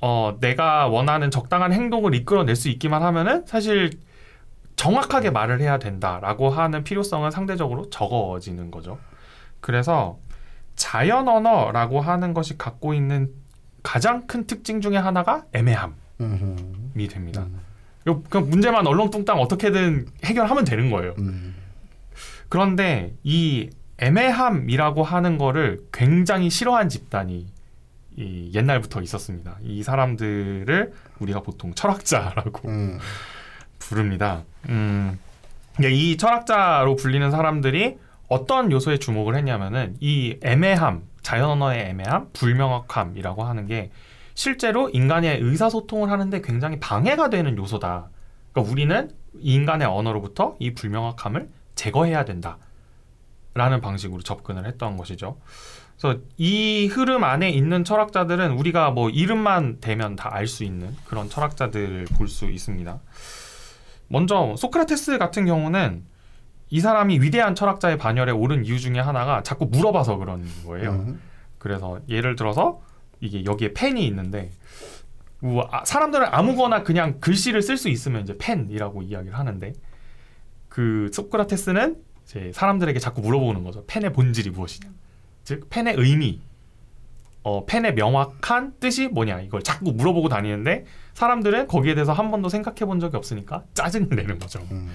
어, 0.00 0.36
내가 0.40 0.88
원하는 0.88 1.30
적당한 1.30 1.72
행동을 1.72 2.14
이끌어낼 2.14 2.56
수 2.56 2.68
있기만 2.68 3.02
하면은 3.02 3.46
사실 3.46 3.90
정확하게 4.76 5.30
말을 5.30 5.60
해야 5.60 5.78
된다라고 5.78 6.50
하는 6.50 6.84
필요성은 6.84 7.30
상대적으로 7.30 7.90
적어지는 7.90 8.70
거죠. 8.70 8.98
그래서 9.60 10.18
자연 10.76 11.28
언어라고 11.28 12.00
하는 12.00 12.34
것이 12.34 12.58
갖고 12.58 12.94
있는 12.94 13.30
가장 13.82 14.26
큰 14.26 14.46
특징 14.46 14.80
중에 14.80 14.96
하나가 14.96 15.44
애매함이. 15.52 15.94
됩니다. 17.08 17.46
이거 18.02 18.22
그냥 18.28 18.50
문제만 18.50 18.86
얼렁뚱땅 18.86 19.38
어떻게든 19.40 20.06
해결하면 20.24 20.64
되는 20.64 20.90
거예요. 20.90 21.14
음. 21.18 21.54
그런데 22.48 23.14
이 23.22 23.70
애매함이라고 23.98 25.02
하는 25.02 25.38
거를 25.38 25.82
굉장히 25.92 26.50
싫어한 26.50 26.88
집단이 26.88 27.46
이 28.16 28.50
옛날부터 28.54 29.02
있었습니다. 29.02 29.58
이 29.62 29.82
사람들을 29.82 30.92
우리가 31.18 31.40
보통 31.40 31.74
철학자라고 31.74 32.68
음. 32.68 32.98
부릅니다. 33.88 34.42
음, 34.68 35.18
이게 35.78 35.90
이 35.90 36.16
철학자로 36.16 36.96
불리는 36.96 37.30
사람들이 37.30 37.96
어떤 38.28 38.72
요소에 38.72 38.98
주목을 38.98 39.36
했냐면은 39.36 39.96
이 40.00 40.38
애매함, 40.42 41.02
자연 41.22 41.50
언어의 41.50 41.88
애매함, 41.90 42.28
불명확함이라고 42.32 43.44
하는 43.44 43.66
게 43.66 43.90
실제로 44.34 44.88
인간의 44.90 45.40
의사소통을 45.40 46.10
하는데 46.10 46.40
굉장히 46.40 46.80
방해가 46.80 47.30
되는 47.30 47.56
요소다. 47.56 48.08
그러니까 48.52 48.72
우리는 48.72 49.10
인간의 49.40 49.86
언어로부터 49.86 50.56
이 50.58 50.74
불명확함을 50.74 51.48
제거해야 51.74 52.24
된다. 52.24 52.58
라는 53.56 53.80
방식으로 53.80 54.22
접근을 54.22 54.66
했던 54.66 54.96
것이죠. 54.96 55.36
그래서 55.96 56.18
이 56.36 56.86
흐름 56.88 57.22
안에 57.22 57.50
있는 57.50 57.84
철학자들은 57.84 58.50
우리가 58.52 58.90
뭐 58.90 59.10
이름만 59.10 59.78
대면 59.80 60.16
다 60.16 60.30
알 60.34 60.48
수 60.48 60.64
있는 60.64 60.96
그런 61.04 61.28
철학자들을 61.28 62.06
볼 62.16 62.26
수 62.28 62.50
있습니다. 62.50 62.98
먼저 64.08 64.54
소크라테스 64.56 65.18
같은 65.18 65.46
경우는 65.46 66.04
이 66.70 66.80
사람이 66.80 67.20
위대한 67.20 67.54
철학자의 67.54 67.98
반열에 67.98 68.32
오른 68.32 68.64
이유 68.64 68.78
중에 68.80 68.98
하나가 68.98 69.42
자꾸 69.42 69.66
물어봐서 69.66 70.16
그런 70.16 70.44
거예요. 70.66 70.90
음. 70.90 71.20
그래서 71.58 72.00
예를 72.08 72.36
들어서 72.36 72.80
이게 73.20 73.44
여기에 73.44 73.72
펜이 73.74 74.06
있는데 74.06 74.50
뭐, 75.40 75.68
아, 75.70 75.84
사람들은 75.84 76.26
아무거나 76.30 76.82
그냥 76.82 77.20
글씨를 77.20 77.62
쓸 77.62 77.76
수 77.76 77.88
있으면 77.88 78.22
이제 78.22 78.34
펜이라고 78.38 79.02
이야기를 79.02 79.38
하는데 79.38 79.72
그 80.68 81.10
소크라테스는 81.12 82.02
이제 82.24 82.50
사람들에게 82.54 82.98
자꾸 82.98 83.20
물어보는 83.20 83.62
거죠. 83.64 83.84
펜의 83.86 84.12
본질이 84.12 84.50
무엇이냐. 84.50 84.90
즉 85.44 85.68
펜의 85.68 85.94
의미, 85.98 86.40
어, 87.44 87.66
펜의 87.66 87.94
명확한 87.94 88.74
뜻이 88.80 89.08
뭐냐 89.08 89.42
이걸 89.42 89.62
자꾸 89.62 89.92
물어보고 89.92 90.28
다니는데 90.28 90.86
사람들은 91.12 91.68
거기에 91.68 91.94
대해서 91.94 92.12
한 92.12 92.30
번도 92.30 92.48
생각해 92.48 92.86
본 92.86 93.00
적이 93.00 93.18
없으니까 93.18 93.62
짜증을 93.74 94.08
내는 94.16 94.38
거죠. 94.38 94.60
음. 94.72 94.90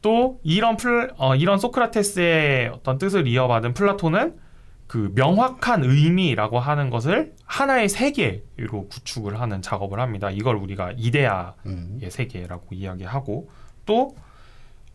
또 0.00 0.38
이런 0.44 0.76
플 0.76 1.12
어, 1.18 1.34
이런 1.34 1.58
소크라테스의 1.58 2.68
어떤 2.68 2.98
뜻을 2.98 3.26
이어받은 3.26 3.74
플라톤은 3.74 4.38
그 4.86 5.12
명확한 5.14 5.84
의미라고 5.84 6.58
하는 6.58 6.88
것을 6.88 7.34
하나의 7.44 7.88
세계로 7.88 8.88
구축을 8.88 9.40
하는 9.40 9.60
작업을 9.60 10.00
합니다. 10.00 10.30
이걸 10.30 10.56
우리가 10.56 10.92
이데아의 10.96 11.52
음. 11.66 12.00
세계라고 12.08 12.74
이야기하고 12.74 13.50
또 13.86 14.14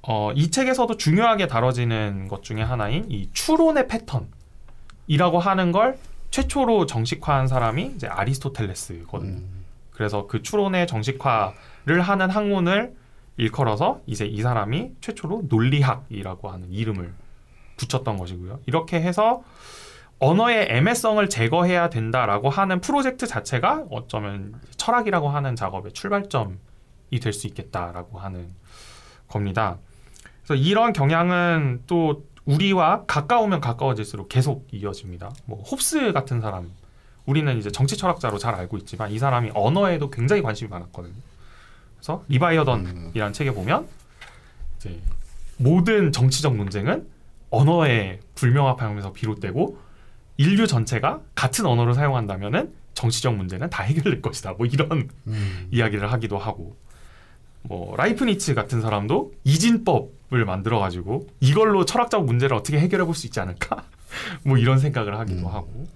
어, 0.01 0.31
이 0.33 0.51
책에서도 0.51 0.95
중요하게 0.95 1.47
다뤄지는 1.47 2.29
것 2.29 2.43
중에 2.43 2.61
하나인 2.61 3.05
이 3.09 3.29
추론의 3.33 3.87
패턴이라고 3.87 5.39
하는 5.39 5.71
걸 5.73 5.97
최초로 6.31 6.85
정식화한 6.85 7.47
사람이 7.47 7.93
이제 7.95 8.07
아리스토텔레스거든요. 8.07 9.37
음. 9.37 9.65
그래서 9.91 10.27
그 10.27 10.41
추론의 10.41 10.87
정식화를 10.87 12.01
하는 12.01 12.29
학문을 12.29 12.95
일컬어서 13.37 14.01
이제 14.05 14.25
이 14.25 14.41
사람이 14.41 14.91
최초로 15.01 15.43
논리학이라고 15.49 16.49
하는 16.49 16.71
이름을 16.71 17.13
붙였던 17.77 18.17
것이고요. 18.17 18.59
이렇게 18.65 19.01
해서 19.01 19.43
언어의 20.19 20.67
애매성을 20.69 21.27
제거해야 21.29 21.89
된다라고 21.89 22.49
하는 22.49 22.79
프로젝트 22.79 23.27
자체가 23.27 23.85
어쩌면 23.89 24.55
철학이라고 24.77 25.29
하는 25.29 25.55
작업의 25.57 25.91
출발점이 25.91 26.55
될 27.21 27.33
수 27.33 27.47
있겠다라고 27.47 28.19
하는 28.19 28.49
겁니다. 29.27 29.77
그래서 30.45 30.61
이런 30.61 30.93
경향은 30.93 31.83
또 31.87 32.23
우리와 32.45 33.05
가까우면 33.05 33.61
가까워질수록 33.61 34.29
계속 34.29 34.67
이어집니다. 34.71 35.31
뭐 35.45 35.61
홉스 35.63 36.13
같은 36.13 36.41
사람, 36.41 36.71
우리는 37.25 37.57
이제 37.57 37.71
정치 37.71 37.97
철학자로 37.97 38.37
잘 38.37 38.55
알고 38.55 38.77
있지만 38.77 39.11
이 39.11 39.19
사람이 39.19 39.51
언어에도 39.53 40.09
굉장히 40.09 40.41
관심이 40.41 40.69
많았거든요. 40.69 41.13
그래서 41.97 42.23
리바이어던이라는 42.27 43.33
책에 43.33 43.51
보면 43.51 43.87
이제 44.77 44.99
모든 45.57 46.11
정치적 46.11 46.55
논쟁은 46.55 47.07
언어의 47.49 48.19
불명확함에서 48.35 49.13
비롯되고 49.13 49.77
인류 50.37 50.67
전체가 50.67 51.21
같은 51.33 51.65
언어를 51.65 51.93
사용한다면은 51.93 52.73
정치적 52.93 53.35
문제는 53.35 53.69
다 53.69 53.83
해결될 53.83 54.21
것이다. 54.21 54.53
뭐 54.53 54.65
이런 54.65 55.09
음. 55.27 55.67
이야기를 55.71 56.11
하기도 56.11 56.37
하고 56.37 56.77
뭐 57.67 57.95
라이프니츠 57.95 58.53
같은 58.53 58.81
사람도 58.81 59.33
이진법 59.43 60.15
을 60.33 60.43
만들어 60.43 60.79
가지고 60.79 61.27
이걸로 61.39 61.85
철학적 61.85 62.25
문제를 62.25 62.57
어떻게 62.57 62.79
해결해 62.79 63.05
볼 63.05 63.13
수 63.13 63.27
있지 63.27 63.39
않을까? 63.39 63.83
뭐 64.43 64.57
이런 64.57 64.79
생각을 64.79 65.19
하기도 65.19 65.41
음. 65.41 65.53
하고 65.53 65.87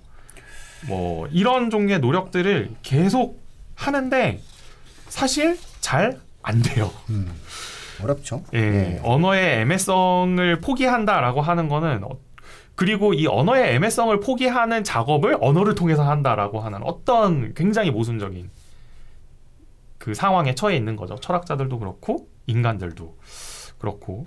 뭐 0.88 1.28
이런 1.32 1.72
종류의 1.72 2.00
노력들을 2.00 2.70
계속 2.84 3.42
하는데 3.76 4.40
사실 5.08 5.58
잘 5.82 6.20
안 6.42 6.62
돼요. 6.62 6.92
음. 7.10 7.32
어렵죠. 8.02 8.44
예, 8.54 8.60
예. 8.60 9.00
언어의 9.04 9.62
애매성을 9.62 10.62
포기한다라고 10.62 11.42
하는 11.42 11.68
거는 11.68 12.04
어, 12.04 12.10
그리고 12.76 13.14
이 13.14 13.28
언어의 13.28 13.76
애매성을 13.76 14.18
포기하는 14.22 14.84
작업을 14.86 15.38
언어를 15.42 15.76
통해서 15.76 16.04
한다라고 16.04 16.62
하는 16.62 16.80
어떤 16.84 17.54
굉장히 17.54 17.92
모순적인 17.92 18.50
그 20.00 20.16
상황에 20.16 20.56
처해 20.56 20.76
있는 20.76 20.96
거죠. 20.96 21.16
철학자들도 21.16 21.78
그렇고 21.78 22.28
인간들도 22.48 23.18
그렇고 23.78 24.26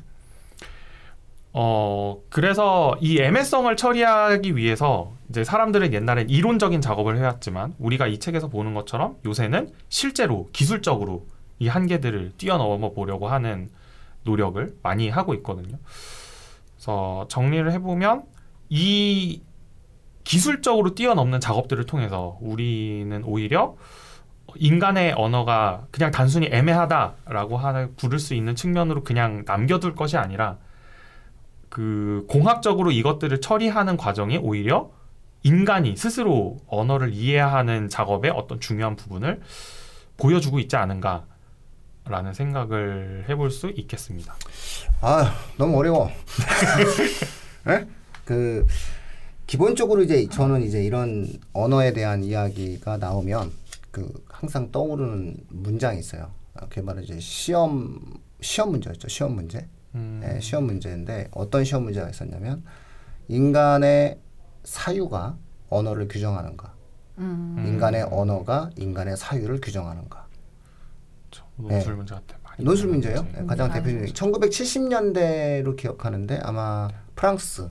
어 1.54 2.20
그래서 2.30 2.96
이 3.00 3.20
애매성을 3.20 3.74
처리하기 3.76 4.56
위해서 4.56 5.12
이제 5.28 5.44
사람들은 5.44 5.92
옛날엔 5.92 6.30
이론적인 6.30 6.80
작업을 6.80 7.18
해왔지만 7.18 7.74
우리가 7.78 8.06
이 8.06 8.18
책에서 8.18 8.48
보는 8.48 8.72
것처럼 8.74 9.16
요새는 9.26 9.72
실제로 9.88 10.48
기술적으로 10.52 11.26
이 11.58 11.68
한계들을 11.68 12.32
뛰어넘어 12.38 12.92
보려고 12.92 13.28
하는 13.28 13.68
노력을 14.24 14.74
많이 14.82 15.08
하고 15.08 15.34
있거든요. 15.34 15.78
그래서 16.76 17.26
정리를 17.28 17.70
해보면 17.72 18.24
이 18.68 19.42
기술적으로 20.24 20.94
뛰어넘는 20.94 21.40
작업들을 21.40 21.84
통해서 21.84 22.38
우리는 22.40 23.22
오히려 23.24 23.76
인간의 24.56 25.14
언어가 25.16 25.86
그냥 25.90 26.10
단순히 26.10 26.48
애매하다라고 26.50 27.56
하는 27.56 27.94
부를 27.96 28.18
수 28.18 28.34
있는 28.34 28.54
측면으로 28.54 29.04
그냥 29.04 29.44
남겨둘 29.46 29.94
것이 29.94 30.16
아니라 30.16 30.58
그 31.68 32.26
공학적으로 32.28 32.90
이것들을 32.90 33.40
처리하는 33.40 33.96
과정이 33.96 34.36
오히려 34.36 34.90
인간이 35.42 35.96
스스로 35.96 36.58
언어를 36.66 37.12
이해하는 37.12 37.88
작업의 37.88 38.30
어떤 38.30 38.60
중요한 38.60 38.94
부분을 38.96 39.40
보여주고 40.16 40.58
있지 40.60 40.76
않은가 40.76 41.24
라는 42.04 42.32
생각을 42.32 43.26
해볼 43.28 43.50
수 43.50 43.70
있겠습니다. 43.70 44.34
아 45.00 45.34
너무 45.56 45.78
어려워. 45.78 46.10
예? 47.68 47.86
그 48.24 48.66
기본적으로 49.46 50.02
이제 50.02 50.28
저는 50.28 50.62
이제 50.62 50.82
이런 50.82 51.26
언어에 51.52 51.92
대한 51.92 52.24
이야기가 52.24 52.96
나오면 52.96 53.52
그 53.90 54.12
항상 54.42 54.72
떠오르는 54.72 55.36
문장이 55.50 56.00
있어요. 56.00 56.32
아, 56.54 56.66
그게 56.66 56.84
바로 56.84 57.00
이제 57.00 57.18
시험 57.20 58.00
시험 58.40 58.72
문제였죠. 58.72 59.06
시험 59.06 59.36
문제. 59.36 59.68
음, 59.94 60.20
예, 60.24 60.40
시험 60.40 60.64
문제인데 60.64 61.28
어떤 61.30 61.62
시험 61.62 61.84
문제가 61.84 62.08
있었냐면 62.10 62.64
인간의 63.28 64.18
사유가 64.64 65.38
언어를 65.68 66.08
규정하는가, 66.08 66.74
음. 67.18 67.64
인간의 67.66 68.08
언어가 68.10 68.70
인간의 68.76 69.16
사유를 69.16 69.60
규정하는가. 69.60 70.26
저 71.30 71.44
논술 71.56 71.94
문제 71.94 72.14
같아. 72.14 72.36
논술 72.58 72.88
문제예요. 72.88 73.22
문제. 73.22 73.40
예, 73.42 73.46
가장 73.46 73.68
음, 73.68 73.72
대표적인 73.72 74.00
알죠. 74.00 74.12
1970년대로 74.12 75.76
기억하는데 75.76 76.40
아마 76.42 76.88
프랑스 77.14 77.70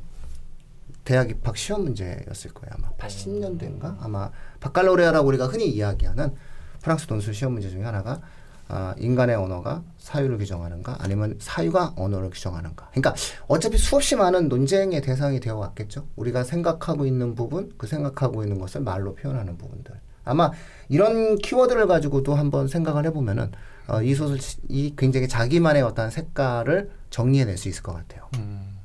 대학 1.04 1.30
입학 1.30 1.58
시험 1.58 1.84
문제였을 1.84 2.54
거예요. 2.54 2.75
아마 2.78 2.92
80년대인가 2.94 3.98
아마 4.00 4.32
바칼로레아라고 4.62 5.28
우리가 5.28 5.48
흔히 5.48 5.70
이야기하는 5.70 6.34
프랑스 6.82 7.08
논술 7.08 7.34
시험 7.34 7.54
문제 7.54 7.70
중에 7.70 7.84
하나가 7.84 8.22
아, 8.68 8.96
인간의 8.98 9.36
언어가 9.36 9.84
사유를 9.98 10.38
규정하는가 10.38 10.96
아니면 11.00 11.36
사유가 11.40 11.94
언어를 11.98 12.30
규정하는가. 12.30 12.90
그러니까 12.92 13.14
어차피 13.48 13.78
수없이 13.78 14.16
많은 14.16 14.48
논쟁의 14.48 15.02
대상이 15.02 15.42
되어 15.42 15.58
왔겠죠. 15.58 16.08
우리가 16.16 16.46
생각하고 16.46 17.06
있는 17.06 17.36
부분, 17.36 17.74
그 17.78 17.86
생각하고 17.86 18.44
있는 18.44 18.60
것을 18.60 18.79
말로 18.82 19.14
표현하는 19.14 19.58
부분들. 19.58 20.00
아마 20.24 20.51
이런 20.88 21.36
키워드를 21.36 21.88
가지고도 21.88 22.36
한번 22.36 22.70
생각을 22.70 23.05
해보면은 23.08 23.51
어, 23.88 24.01
이 24.01 24.14
소설 24.14 24.38
이 24.70 24.94
굉장히 24.96 25.27
자기만의 25.27 25.82
어떤 25.82 26.10
색깔을 26.10 26.92
정리해낼 27.10 27.58
수 27.58 27.68
있을 27.68 27.84
것 27.84 27.94
같아요. 27.94 28.29
음, 28.38 28.77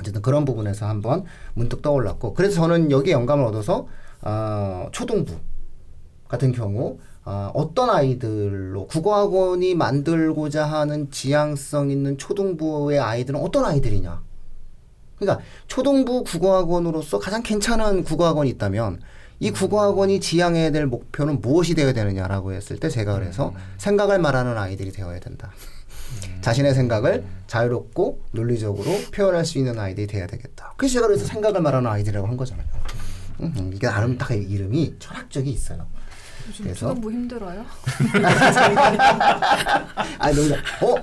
어쨌든 0.00 0.22
그런 0.22 0.46
부분에서 0.46 0.86
한번 0.86 1.24
문득 1.52 1.82
떠올랐고 1.82 2.32
그래서 2.32 2.54
저는 2.54 2.90
여기에 2.90 3.12
영감을 3.12 3.44
얻어서 3.44 3.88
어, 4.22 4.88
초등부 4.90 5.36
같은 6.28 6.52
경우 6.52 6.98
어, 7.24 7.50
어떤 7.54 7.90
아이들로 7.90 8.86
국어학원이 8.86 9.74
만들고자 9.74 10.66
하는 10.66 11.10
지향성 11.10 11.90
있는 11.90 12.18
초등부의 12.18 12.98
아이들은 12.98 13.40
어떤 13.40 13.64
아이들이냐 13.64 14.22
그러니까 15.18 15.44
초등부 15.66 16.24
국어학원으로서 16.24 17.18
가장 17.18 17.42
괜찮은 17.42 18.04
국어학원이 18.04 18.50
있다면 18.50 19.00
이 19.40 19.50
국어학원이 19.50 20.20
지향해야 20.20 20.70
될 20.70 20.86
목표는 20.86 21.40
무엇이 21.40 21.74
되어야 21.74 21.92
되느냐라고 21.92 22.52
했을 22.52 22.78
때 22.78 22.88
제가 22.88 23.14
그래서 23.14 23.54
생각을 23.78 24.18
말하는 24.18 24.56
아이들이 24.56 24.92
되어야 24.92 25.18
된다. 25.18 25.52
자신의 26.40 26.74
생각을 26.74 27.24
자유롭고 27.46 28.20
논리적으로 28.32 28.90
표현할 29.12 29.44
수 29.44 29.58
있는 29.58 29.78
아이들이 29.78 30.06
돼야 30.06 30.26
되겠다. 30.26 30.74
그래서 30.76 30.94
제가 30.94 31.06
그래서 31.08 31.26
생각을 31.26 31.60
말하는 31.60 31.90
아이들이라고 31.90 32.28
한 32.28 32.36
거잖아요. 32.36 32.66
음, 33.40 33.52
음, 33.56 33.70
이게 33.74 33.86
나름 33.88 34.16
딱 34.16 34.30
이름이 34.32 34.96
철학적이 34.98 35.50
있어요. 35.50 35.86
요즘 36.48 36.64
그래서? 36.64 36.88
초등부 36.88 37.10
힘들어요? 37.10 37.64
아니 40.18 40.36
너무 40.36 40.54
어 40.82 40.94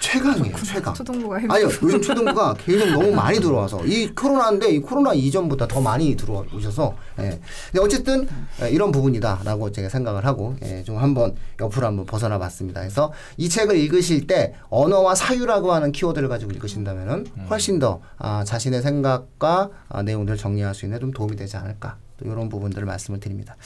최강이에요 0.00 0.56
최강. 0.62 0.92
초등부가 0.94 1.40
힘들. 1.40 1.54
아니요 1.54 1.68
요즘 1.82 2.02
초등부가 2.02 2.54
계속 2.54 2.86
너무 2.90 3.10
많이 3.12 3.40
들어와서 3.40 3.84
이 3.86 4.08
코로나인데 4.14 4.68
이 4.70 4.78
코로나 4.80 5.14
이전보다 5.14 5.66
더 5.66 5.80
많이 5.80 6.14
들어오셔서 6.16 6.94
예. 7.20 7.40
근데 7.70 7.80
어쨌든 7.80 8.28
예, 8.62 8.70
이런 8.70 8.92
부분이다라고 8.92 9.72
제가 9.72 9.88
생각을 9.88 10.26
하고 10.26 10.56
예, 10.62 10.82
좀 10.84 10.98
한번 10.98 11.34
옆으로 11.60 11.86
한번 11.86 12.04
벗어나 12.04 12.38
봤습니다. 12.38 12.80
그래서 12.80 13.12
이 13.36 13.48
책을 13.48 13.76
읽으실 13.76 14.26
때 14.26 14.54
언어와 14.68 15.14
사유라고 15.14 15.72
하는 15.72 15.92
키워드를 15.92 16.28
가지고 16.28 16.52
읽으신다면은 16.52 17.26
훨씬 17.48 17.78
더 17.78 18.00
아, 18.18 18.44
자신의 18.44 18.82
생각과 18.82 19.70
아, 19.88 20.02
내용들을 20.02 20.36
정리할 20.38 20.74
수 20.74 20.84
있는 20.84 21.00
좀 21.00 21.12
도움이 21.12 21.36
되지 21.36 21.56
않을까 21.56 21.96
또 22.18 22.26
이런 22.28 22.48
부분들을 22.48 22.84
말씀을 22.86 23.20
드립니다. 23.20 23.56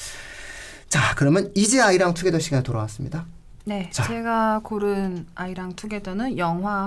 자 0.88 1.14
그러면 1.16 1.50
이제 1.54 1.80
아이랑 1.80 2.14
투게더 2.14 2.38
시간 2.38 2.60
이 2.60 2.62
돌아왔습니다. 2.62 3.26
네, 3.64 3.88
자. 3.92 4.04
제가 4.04 4.60
고른 4.62 5.26
아이랑 5.34 5.72
투게더는 5.74 6.38
영화 6.38 6.86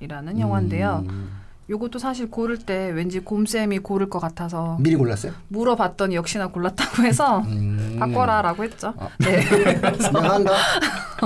헐이라는 0.00 0.38
영화인데요. 0.38 1.04
음, 1.08 1.30
요것도 1.70 1.98
사실 1.98 2.30
고를 2.30 2.58
때 2.58 2.90
왠지 2.90 3.18
곰쌤이 3.20 3.78
고를 3.78 4.10
것 4.10 4.18
같아서 4.18 4.76
미리 4.78 4.94
골랐어요? 4.94 5.32
물어봤더니 5.48 6.14
역시나 6.14 6.48
골랐다고 6.48 7.02
해서 7.02 7.38
음. 7.48 7.96
바꿔라라고 7.98 8.64
했죠. 8.64 8.92
아. 8.98 9.08
네, 9.20 9.40
내가 9.72 10.34
한다. 10.34 10.52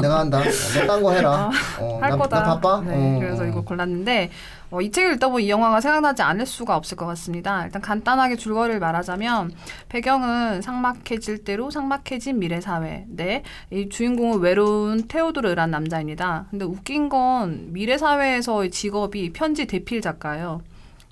내가 0.01 0.21
한다. 0.21 0.41
너딴 0.79 1.03
거 1.03 1.13
해라. 1.13 1.51
어, 1.81 1.99
할 2.01 2.11
나, 2.11 2.17
거다. 2.17 2.39
나 2.41 2.45
바빠. 2.55 2.81
네, 2.83 3.17
어, 3.17 3.19
그래서 3.19 3.43
어. 3.43 3.47
이거 3.47 3.63
골랐는데 3.63 4.31
어, 4.71 4.81
이 4.81 4.91
책을 4.91 5.15
읽다 5.15 5.29
보면 5.29 5.43
이 5.43 5.51
영화가 5.51 5.81
생각나지 5.81 6.23
않을 6.23 6.47
수가 6.47 6.77
없을 6.77 6.97
것 6.97 7.07
같습니다. 7.07 7.65
일단 7.65 7.83
간단하게 7.83 8.37
줄거리를 8.37 8.79
말하자면 8.79 9.53
배경은 9.89 10.63
삭막해질 10.63 11.45
대로 11.45 11.71
삭막해진 11.71 12.39
미래 12.39 12.61
사회. 12.61 13.05
네, 13.09 13.43
이 13.71 13.89
주인공은 13.89 14.39
외로운 14.39 15.09
테오도르란 15.09 15.71
남자입니다. 15.71 16.47
근데 16.51 16.65
웃긴 16.65 17.09
건 17.09 17.73
미래 17.73 17.99
사회에서의 17.99 18.71
직업이 18.71 19.33
편지 19.33 19.67
대필 19.67 20.01
작가예요. 20.01 20.63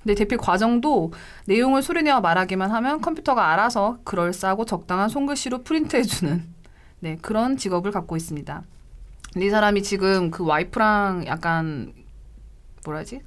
근데 0.03 0.15
대필 0.15 0.39
과정도 0.39 1.13
내용을 1.47 1.83
소리내어 1.83 2.21
말하기만 2.21 2.71
하면 2.71 3.01
컴퓨터가 3.01 3.53
알아서 3.53 3.99
그럴싸하고 4.05 4.65
적당한 4.65 5.09
손글씨로 5.09 5.65
프린트해주는 5.65 6.45
네 7.01 7.19
그런 7.21 7.57
직업을 7.57 7.91
갖고 7.91 8.17
있습니다. 8.17 8.63
근데 9.33 9.47
이 9.47 9.51
사람이 9.51 9.83
지금 9.83 10.31
그 10.31 10.45
와이프랑 10.47 11.27
약간 11.27 11.93
뭐라지 12.85 13.21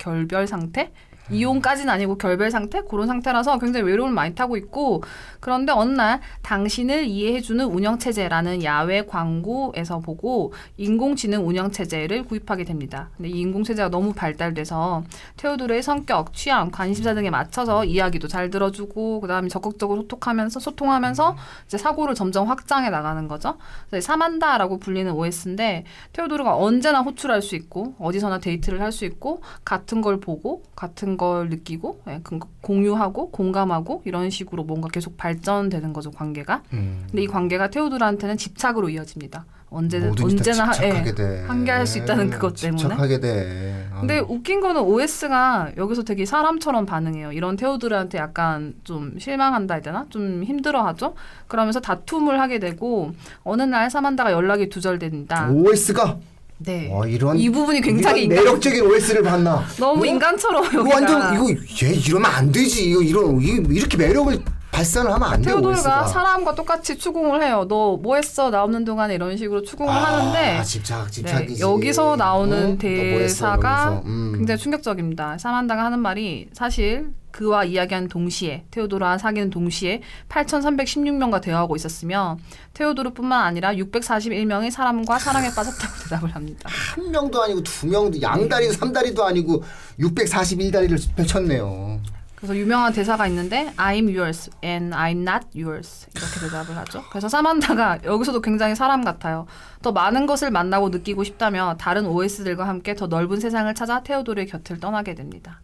결별 0.00 0.46
상태? 0.48 0.90
이혼까지는 1.30 1.92
아니고 1.92 2.18
결별 2.18 2.50
상태? 2.50 2.82
그런 2.82 3.06
상태라서 3.06 3.58
굉장히 3.58 3.86
외로움을 3.86 4.14
많이 4.14 4.34
타고 4.34 4.56
있고 4.56 5.02
그런데 5.40 5.72
어느 5.72 5.90
날 5.92 6.20
당신을 6.42 7.06
이해해주는 7.06 7.64
운영체제라는 7.64 8.62
야외 8.62 9.06
광고에서 9.06 10.00
보고 10.00 10.52
인공지능 10.76 11.46
운영체제를 11.48 12.24
구입하게 12.24 12.64
됩니다. 12.64 13.08
근데 13.16 13.30
이 13.30 13.40
인공체제가 13.40 13.88
너무 13.88 14.12
발달돼서 14.12 15.04
테오도르의 15.36 15.82
성격, 15.82 16.34
취향, 16.34 16.70
관심사 16.70 17.14
등에 17.14 17.30
맞춰서 17.30 17.84
이야기도 17.84 18.28
잘 18.28 18.50
들어주고 18.50 19.20
그다음에 19.22 19.48
적극적으로 19.48 20.02
소통하면서 20.02 20.60
소통하면서 20.60 21.36
이제 21.66 21.78
사고를 21.78 22.14
점점 22.14 22.48
확장해 22.48 22.90
나가는 22.90 23.26
거죠. 23.28 23.56
사만다라고 23.98 24.78
불리는 24.78 25.10
OS인데 25.12 25.84
테오도르가 26.12 26.56
언제나 26.56 27.00
호출할 27.00 27.40
수 27.42 27.56
있고 27.56 27.94
어디서나 27.98 28.38
데이트를 28.38 28.80
할 28.80 28.90
수 28.90 29.04
있고 29.04 29.40
같은 29.64 30.00
걸 30.00 30.18
보고 30.18 30.64
같은 30.74 31.16
걸 31.20 31.50
느끼고 31.50 32.00
예, 32.08 32.20
그- 32.22 32.38
공유하고 32.62 33.30
공감하고 33.30 34.00
이런 34.06 34.30
식으로 34.30 34.64
뭔가 34.64 34.88
계속 34.88 35.18
발전되는 35.18 35.92
거죠 35.92 36.10
관계가. 36.10 36.62
음. 36.72 37.04
근데 37.10 37.22
이 37.24 37.26
관계가 37.26 37.68
테오도르한테는 37.68 38.38
집착으로 38.38 38.88
이어집니다. 38.88 39.44
언제든 39.68 40.14
다 40.14 40.24
언제나 40.24 40.64
하- 40.68 40.72
집착하게 40.72 41.10
예, 41.10 41.14
돼. 41.14 41.44
한계할 41.46 41.86
수 41.86 41.98
있다는 41.98 42.30
그것 42.30 42.54
때문에. 42.58 42.78
집착하게 42.82 43.20
돼. 43.20 43.86
근데 44.00 44.14
아유. 44.14 44.26
웃긴 44.30 44.60
거는 44.62 44.80
OS가 44.80 45.72
여기서 45.76 46.04
되게 46.04 46.24
사람처럼 46.24 46.86
반응해요. 46.86 47.32
이런 47.32 47.56
테오드르한테 47.56 48.16
약간 48.16 48.74
좀 48.82 49.14
실망한다 49.18 49.74
해야 49.74 49.82
되나? 49.82 50.06
좀 50.08 50.42
힘들어하죠. 50.42 51.14
그러면서 51.48 51.80
다툼을 51.80 52.40
하게 52.40 52.58
되고 52.58 53.12
어느 53.44 53.60
날 53.62 53.90
사만다가 53.90 54.32
연락이 54.32 54.70
두절됩니다. 54.70 55.50
OS가 55.50 56.16
네. 56.62 56.88
와 56.92 57.06
이런 57.06 57.38
이 57.38 57.48
부분이 57.48 57.80
굉장히 57.80 58.24
인간, 58.24 58.38
매력적인 58.44 58.82
OS를 58.82 59.22
봤나? 59.22 59.64
너무 59.78 60.02
어? 60.02 60.06
인간처럼 60.06 60.64
이거 60.66 60.84
완전 60.92 61.34
이거 61.34 61.48
얘 61.50 61.92
이러면 61.94 62.30
안 62.30 62.52
되지. 62.52 62.90
이거 62.90 63.00
이런 63.02 63.40
이- 63.40 63.62
이렇게 63.76 63.96
매력을 63.96 64.38
발산을 64.70 65.10
하면 65.12 65.28
안 65.28 65.40
돼. 65.42 65.50
테오도르가 65.50 65.78
OS가. 65.78 66.06
사람과 66.06 66.54
똑같이 66.54 66.96
추궁을 66.98 67.42
해요. 67.42 67.64
너 67.68 67.96
뭐 67.96 68.16
했어? 68.16 68.50
나 68.50 68.62
없는 68.62 68.84
동안에 68.84 69.14
이런 69.14 69.36
식으로 69.36 69.62
추궁을 69.62 69.90
하는데 69.92 70.58
아, 70.58 70.62
집착 70.62 71.06
네, 71.06 71.10
집착이지. 71.10 71.62
여기서 71.62 72.16
나오는 72.16 72.56
어? 72.56 72.66
했어, 72.66 72.78
대사가 72.78 73.80
이러면서. 73.82 74.02
음. 74.06 74.32
굉장히 74.36 74.58
충격적입니다. 74.60 75.38
사만다가 75.38 75.84
하는 75.86 75.98
말이 76.00 76.48
사실 76.52 77.08
그와 77.32 77.64
이야기한 77.64 78.08
동시에 78.08 78.64
테오도르와 78.70 79.18
사귀는 79.18 79.50
동시에 79.50 80.02
8,316명과 80.28 81.40
대화하고 81.40 81.76
있었으며 81.76 82.38
테오도르뿐만 82.74 83.44
아니라 83.44 83.74
641명의 83.74 84.70
사람과 84.70 85.18
사랑에 85.18 85.48
빠졌다고 85.54 85.92
대답을 86.04 86.34
합니다. 86.34 86.68
한 86.94 87.10
명도 87.10 87.42
아니고 87.42 87.62
두 87.62 87.86
명도 87.86 88.20
양다리 88.20 88.72
삼다리도 88.72 89.24
아니고 89.24 89.62
641다리를 89.98 91.16
펼쳤네요. 91.16 92.00
그래서 92.40 92.56
유명한 92.56 92.90
대사가 92.94 93.26
있는데 93.26 93.70
I'm 93.76 94.08
yours 94.16 94.50
and 94.64 94.96
I'm 94.96 95.28
not 95.28 95.46
yours 95.54 96.06
이렇게 96.16 96.40
대답을 96.40 96.74
하죠. 96.78 97.04
그래서 97.10 97.28
사만다가 97.28 97.98
여기서도 98.02 98.40
굉장히 98.40 98.74
사람 98.74 99.04
같아요. 99.04 99.46
더 99.82 99.92
많은 99.92 100.24
것을 100.24 100.50
만나고 100.50 100.88
느끼고 100.88 101.22
싶다며 101.24 101.76
다른 101.78 102.06
OS들과 102.06 102.66
함께 102.66 102.94
더 102.94 103.08
넓은 103.08 103.40
세상을 103.40 103.72
찾아 103.74 104.02
테오도르의 104.02 104.46
곁을 104.46 104.80
떠나게 104.80 105.14
됩니다. 105.14 105.60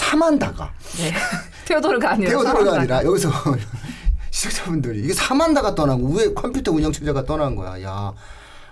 사만다가 0.00 0.70
네. 0.98 1.10
테오도르가 1.64 2.10
아니라 2.12 2.28
테오도르가 2.30 2.58
사만다가. 2.58 2.80
아니라 2.96 3.04
여기서 3.10 3.30
시청자분들이 4.30 5.00
이게 5.00 5.14
사만다가 5.14 5.74
떠나고 5.74 6.08
위에 6.10 6.34
컴퓨터 6.34 6.70
운영체제가 6.72 7.24
떠난 7.24 7.56
거야. 7.56 7.82
야 7.82 8.12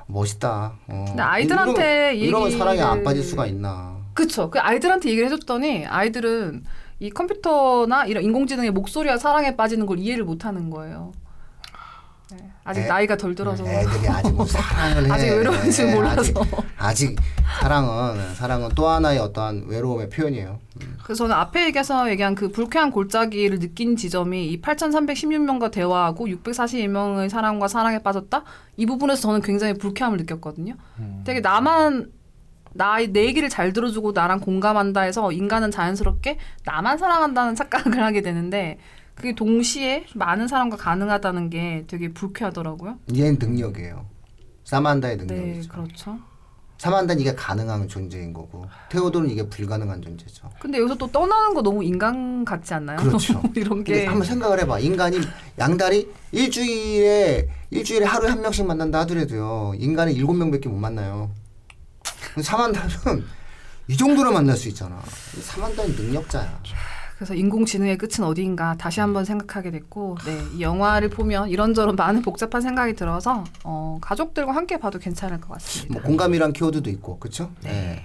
멋있다. 0.06 0.74
어. 0.86 1.04
근데 1.08 1.22
아이들한테 1.22 2.14
이러면, 2.16 2.48
이러면 2.50 2.58
사랑에 2.58 2.80
안 2.82 2.98
얘기를- 2.98 3.04
빠질 3.04 3.22
수가 3.22 3.46
있나? 3.46 3.96
그쵸. 4.12 4.50
그 4.50 4.58
아이들한테 4.60 5.08
얘기를 5.08 5.26
해줬더니 5.30 5.86
아이들은 5.86 6.64
이 7.00 7.08
컴퓨터나 7.10 8.04
이런 8.04 8.22
인공지능의 8.22 8.70
목소리와 8.72 9.16
사랑에 9.16 9.56
빠지는 9.56 9.86
걸 9.86 9.98
이해를 9.98 10.24
못하는 10.24 10.68
거예요. 10.68 11.12
네, 12.36 12.50
아직 12.64 12.80
애- 12.82 12.86
나이가 12.86 13.16
덜 13.16 13.34
들어서 13.34 13.64
애들이 13.66 14.08
아직 14.08 14.32
뭐 14.32 14.44
사랑을 14.46 15.04
해. 15.06 15.10
아직 15.12 15.28
외로운지 15.30 15.84
몰라서. 15.86 16.22
아직, 16.22 16.34
아직 16.76 17.16
사랑은 17.60 18.34
사랑은 18.34 18.68
또 18.74 18.88
하나의 18.88 19.18
어떠한 19.18 19.64
외로움의 19.68 20.10
표현이에요. 20.10 20.58
그래서 21.04 21.24
저는 21.24 21.36
앞에 21.36 21.66
얘기해서 21.66 22.10
얘기한 22.10 22.34
그 22.34 22.50
불쾌한 22.50 22.90
골짜기를 22.90 23.58
느낀 23.58 23.96
지점이 23.96 24.48
이 24.48 24.60
8,316명과 24.62 25.70
대화하고 25.70 26.26
641명의 26.26 27.28
사람과 27.28 27.68
사랑에 27.68 27.98
빠졌다 28.02 28.42
이 28.76 28.86
부분에서 28.86 29.20
저는 29.22 29.42
굉장히 29.42 29.74
불쾌함을 29.74 30.18
느꼈거든요. 30.18 30.74
되게 31.24 31.40
나만 31.40 32.10
나내 32.72 33.26
얘기를 33.26 33.48
잘 33.48 33.72
들어주고 33.72 34.12
나랑 34.12 34.40
공감한다 34.40 35.02
해서 35.02 35.30
인간은 35.30 35.70
자연스럽게 35.70 36.38
나만 36.64 36.98
사랑한다는 36.98 37.54
착각을 37.54 38.02
하게 38.02 38.20
되는데 38.22 38.78
그게 39.14 39.34
동시에 39.34 40.06
많은 40.14 40.48
사람과 40.48 40.76
가능하다는 40.76 41.50
게 41.50 41.84
되게 41.86 42.12
불쾌하더라고요. 42.12 42.98
얘는 43.14 43.38
능력이에요. 43.40 44.06
사만다의 44.64 45.18
네, 45.18 45.24
능력이죠. 45.24 45.68
그렇죠. 45.68 46.18
사만다는 46.78 47.20
이게 47.20 47.34
가능한 47.34 47.88
존재인 47.88 48.32
거고 48.32 48.66
테오도는 48.90 49.30
이게 49.30 49.48
불가능한 49.48 50.02
존재죠. 50.02 50.50
근데 50.58 50.78
여기서 50.78 50.96
또 50.96 51.06
떠나는 51.10 51.54
거 51.54 51.62
너무 51.62 51.84
인간 51.84 52.44
같지 52.44 52.74
않나요? 52.74 52.98
그렇죠. 52.98 53.40
이런 53.54 53.84
게 53.84 54.06
한번 54.06 54.24
생각을 54.26 54.60
해봐. 54.60 54.80
인간이 54.80 55.18
양다리 55.58 56.10
일주일에 56.32 57.48
일주일에 57.70 58.04
하루에 58.04 58.30
한 58.30 58.40
명씩 58.42 58.66
만난다 58.66 59.00
하더라도요. 59.00 59.74
인간은 59.78 60.12
일곱 60.12 60.34
명밖에 60.34 60.68
못 60.68 60.76
만나요. 60.76 61.30
사만다는 62.42 63.24
이 63.86 63.96
정도로 63.96 64.32
만날 64.32 64.56
수 64.56 64.68
있잖아. 64.68 65.00
사만다는 65.40 65.94
능력자야. 65.94 66.60
그래서 67.16 67.34
인공지능의 67.34 67.96
끝은 67.96 68.26
어디인가 68.26 68.76
다시 68.76 69.00
한번 69.00 69.24
생각하게 69.24 69.70
됐고, 69.70 70.16
네, 70.24 70.38
이 70.56 70.62
영화를 70.62 71.10
보면 71.10 71.48
이런저런 71.48 71.94
많은 71.96 72.22
복잡한 72.22 72.60
생각이 72.60 72.94
들어서 72.94 73.44
어, 73.62 73.98
가족들과 74.00 74.52
함께 74.52 74.78
봐도 74.78 74.98
괜찮을 74.98 75.40
것 75.40 75.54
같습니다. 75.54 75.94
뭐 75.94 76.02
공감이란 76.02 76.52
키워드도 76.52 76.90
있고, 76.90 77.18
그렇죠? 77.18 77.50
네. 77.62 78.02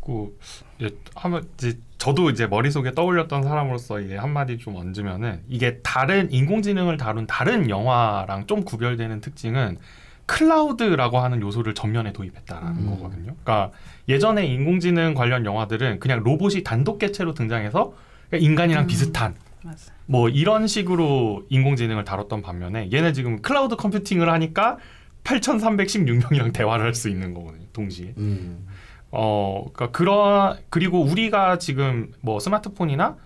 그 0.00 0.36
이제 0.78 0.96
한번 1.14 1.48
이제 1.56 1.78
저도 1.98 2.30
이제 2.30 2.46
머릿속에 2.46 2.94
떠올렸던 2.94 3.42
사람으로서 3.42 4.00
이제 4.00 4.16
한마디 4.16 4.58
좀 4.58 4.76
얹으면은 4.76 5.42
이게 5.48 5.78
다른 5.82 6.30
인공지능을 6.30 6.96
다룬 6.96 7.26
다른 7.26 7.68
영화랑 7.68 8.46
좀 8.46 8.62
구별되는 8.64 9.20
특징은 9.20 9.78
클라우드라고 10.26 11.18
하는 11.18 11.40
요소를 11.40 11.74
전면에 11.74 12.12
도입했다라는 12.12 12.82
음. 12.82 12.90
거거든요. 12.90 13.34
그러니까 13.42 13.70
예전에 14.08 14.46
인공지능 14.46 15.14
관련 15.14 15.44
영화들은 15.44 16.00
그냥 16.00 16.20
로봇이 16.22 16.62
단독 16.62 16.98
개체로 16.98 17.34
등장해서 17.34 17.94
그러니까 18.28 18.46
인간이랑 18.48 18.84
음. 18.84 18.86
비슷한 18.86 19.34
맞아요. 19.62 19.76
뭐 20.06 20.28
이런 20.28 20.66
식으로 20.66 21.44
인공지능을 21.48 22.04
다뤘던 22.04 22.42
반면에 22.42 22.90
얘는 22.92 23.14
지금 23.14 23.42
클라우드 23.42 23.76
컴퓨팅을 23.76 24.30
하니까 24.30 24.78
8,316명이랑 25.24 26.52
대화를 26.52 26.84
할 26.84 26.94
수 26.94 27.08
있는 27.08 27.34
거거든요. 27.34 27.64
동시에. 27.72 28.14
음. 28.16 28.66
어, 29.10 29.64
그러니까 29.72 29.96
그런 29.96 30.58
그리고 30.70 31.00
우리가 31.02 31.58
지금 31.58 32.12
뭐 32.20 32.38
스마트폰이나 32.38 33.16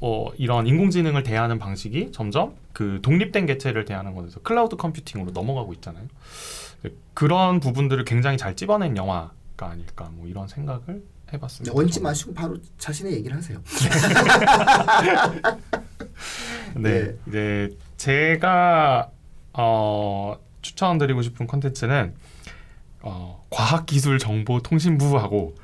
어, 0.00 0.26
이런 0.36 0.66
인공지능을 0.66 1.22
대하는 1.22 1.58
방식이 1.58 2.10
점점 2.12 2.54
그 2.72 2.98
독립된 3.02 3.46
개체를 3.46 3.84
대하는 3.84 4.14
것에서 4.14 4.40
클라우드 4.40 4.76
컴퓨팅으로 4.76 5.30
넘어가고 5.30 5.72
있잖아요. 5.74 6.04
그런 7.14 7.60
부분들을 7.60 8.04
굉장히 8.04 8.36
잘 8.36 8.56
찝어낸 8.56 8.96
영화가 8.96 9.70
아닐까 9.70 10.10
뭐 10.12 10.26
이런 10.26 10.48
생각을 10.48 11.02
해봤습니다. 11.32 11.76
얹지 11.76 12.00
마시고 12.00 12.34
바로 12.34 12.56
자신의 12.78 13.14
얘기를 13.14 13.36
하세요. 13.36 13.60
네, 16.76 17.04
네. 17.04 17.16
이제 17.26 17.76
제가 17.96 19.10
어, 19.52 20.36
추천드리고 20.62 21.22
싶은 21.22 21.46
콘텐츠는 21.46 22.14
어, 23.00 23.44
과학기술정보통신부하고 23.50 25.54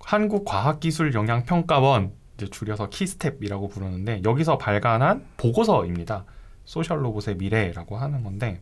한국과학기술영향평가원 0.00 2.12
이제 2.36 2.48
줄여서 2.48 2.88
KISTEP이라고 2.90 3.68
부르는데 3.68 4.20
여기서 4.24 4.58
발간한 4.58 5.24
보고서입니다. 5.36 6.24
소셜 6.64 7.04
로봇의 7.04 7.36
미래라고 7.36 7.96
하는 7.96 8.24
건데 8.24 8.60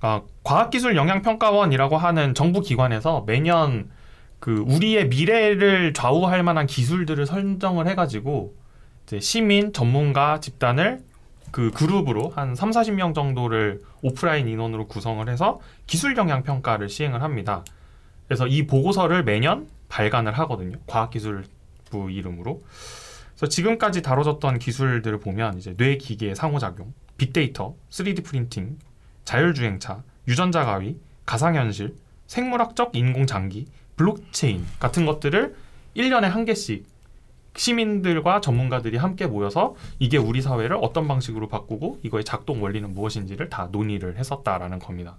아, 0.00 0.22
과학기술영향평가원이라고 0.42 1.96
하는 1.96 2.34
정부 2.34 2.60
기관에서 2.60 3.24
매년 3.26 3.90
그 4.38 4.64
우리의 4.66 5.08
미래를 5.08 5.94
좌우할 5.94 6.42
만한 6.42 6.66
기술들을 6.66 7.26
선정을 7.26 7.86
해가지고 7.88 8.54
이제 9.06 9.20
시민 9.20 9.72
전문가 9.72 10.40
집단을 10.40 11.02
그 11.50 11.70
그룹으로 11.70 12.30
한 12.34 12.54
3, 12.54 12.70
40명 12.70 13.14
정도를 13.14 13.80
오프라인 14.02 14.48
인원으로 14.48 14.88
구성을 14.88 15.26
해서 15.28 15.60
기술 15.86 16.16
영향 16.16 16.42
평가를 16.42 16.88
시행을 16.88 17.22
합니다. 17.22 17.64
그래서 18.26 18.46
이 18.46 18.66
보고서를 18.66 19.24
매년 19.24 19.68
발간을 19.88 20.32
하거든요. 20.40 20.76
과학기술부 20.86 22.10
이름으로. 22.10 22.62
그래서 23.30 23.48
지금까지 23.48 24.02
다뤄졌던 24.02 24.58
기술들을 24.58 25.20
보면 25.20 25.58
이제 25.58 25.74
뇌 25.76 25.96
기계 25.96 26.34
상호작용, 26.34 26.92
빅데이터, 27.16 27.74
3D 27.90 28.24
프린팅, 28.24 28.78
자율주행차, 29.26 30.02
유전자 30.26 30.64
가위, 30.64 30.96
가상현실, 31.26 31.94
생물학적 32.26 32.96
인공장기, 32.96 33.66
블록체인 33.96 34.64
같은 34.78 35.04
것들을 35.04 35.54
1년에 35.94 36.22
한 36.22 36.46
개씩 36.46 36.86
시민들과 37.54 38.40
전문가들이 38.40 38.96
함께 38.96 39.26
모여서 39.26 39.74
이게 39.98 40.16
우리 40.16 40.40
사회를 40.40 40.78
어떤 40.80 41.06
방식으로 41.06 41.48
바꾸고 41.48 42.00
이거의 42.02 42.24
작동 42.24 42.62
원리는 42.62 42.92
무엇인지를 42.94 43.50
다 43.50 43.68
논의를 43.70 44.16
했었다라는 44.16 44.78
겁니다. 44.78 45.18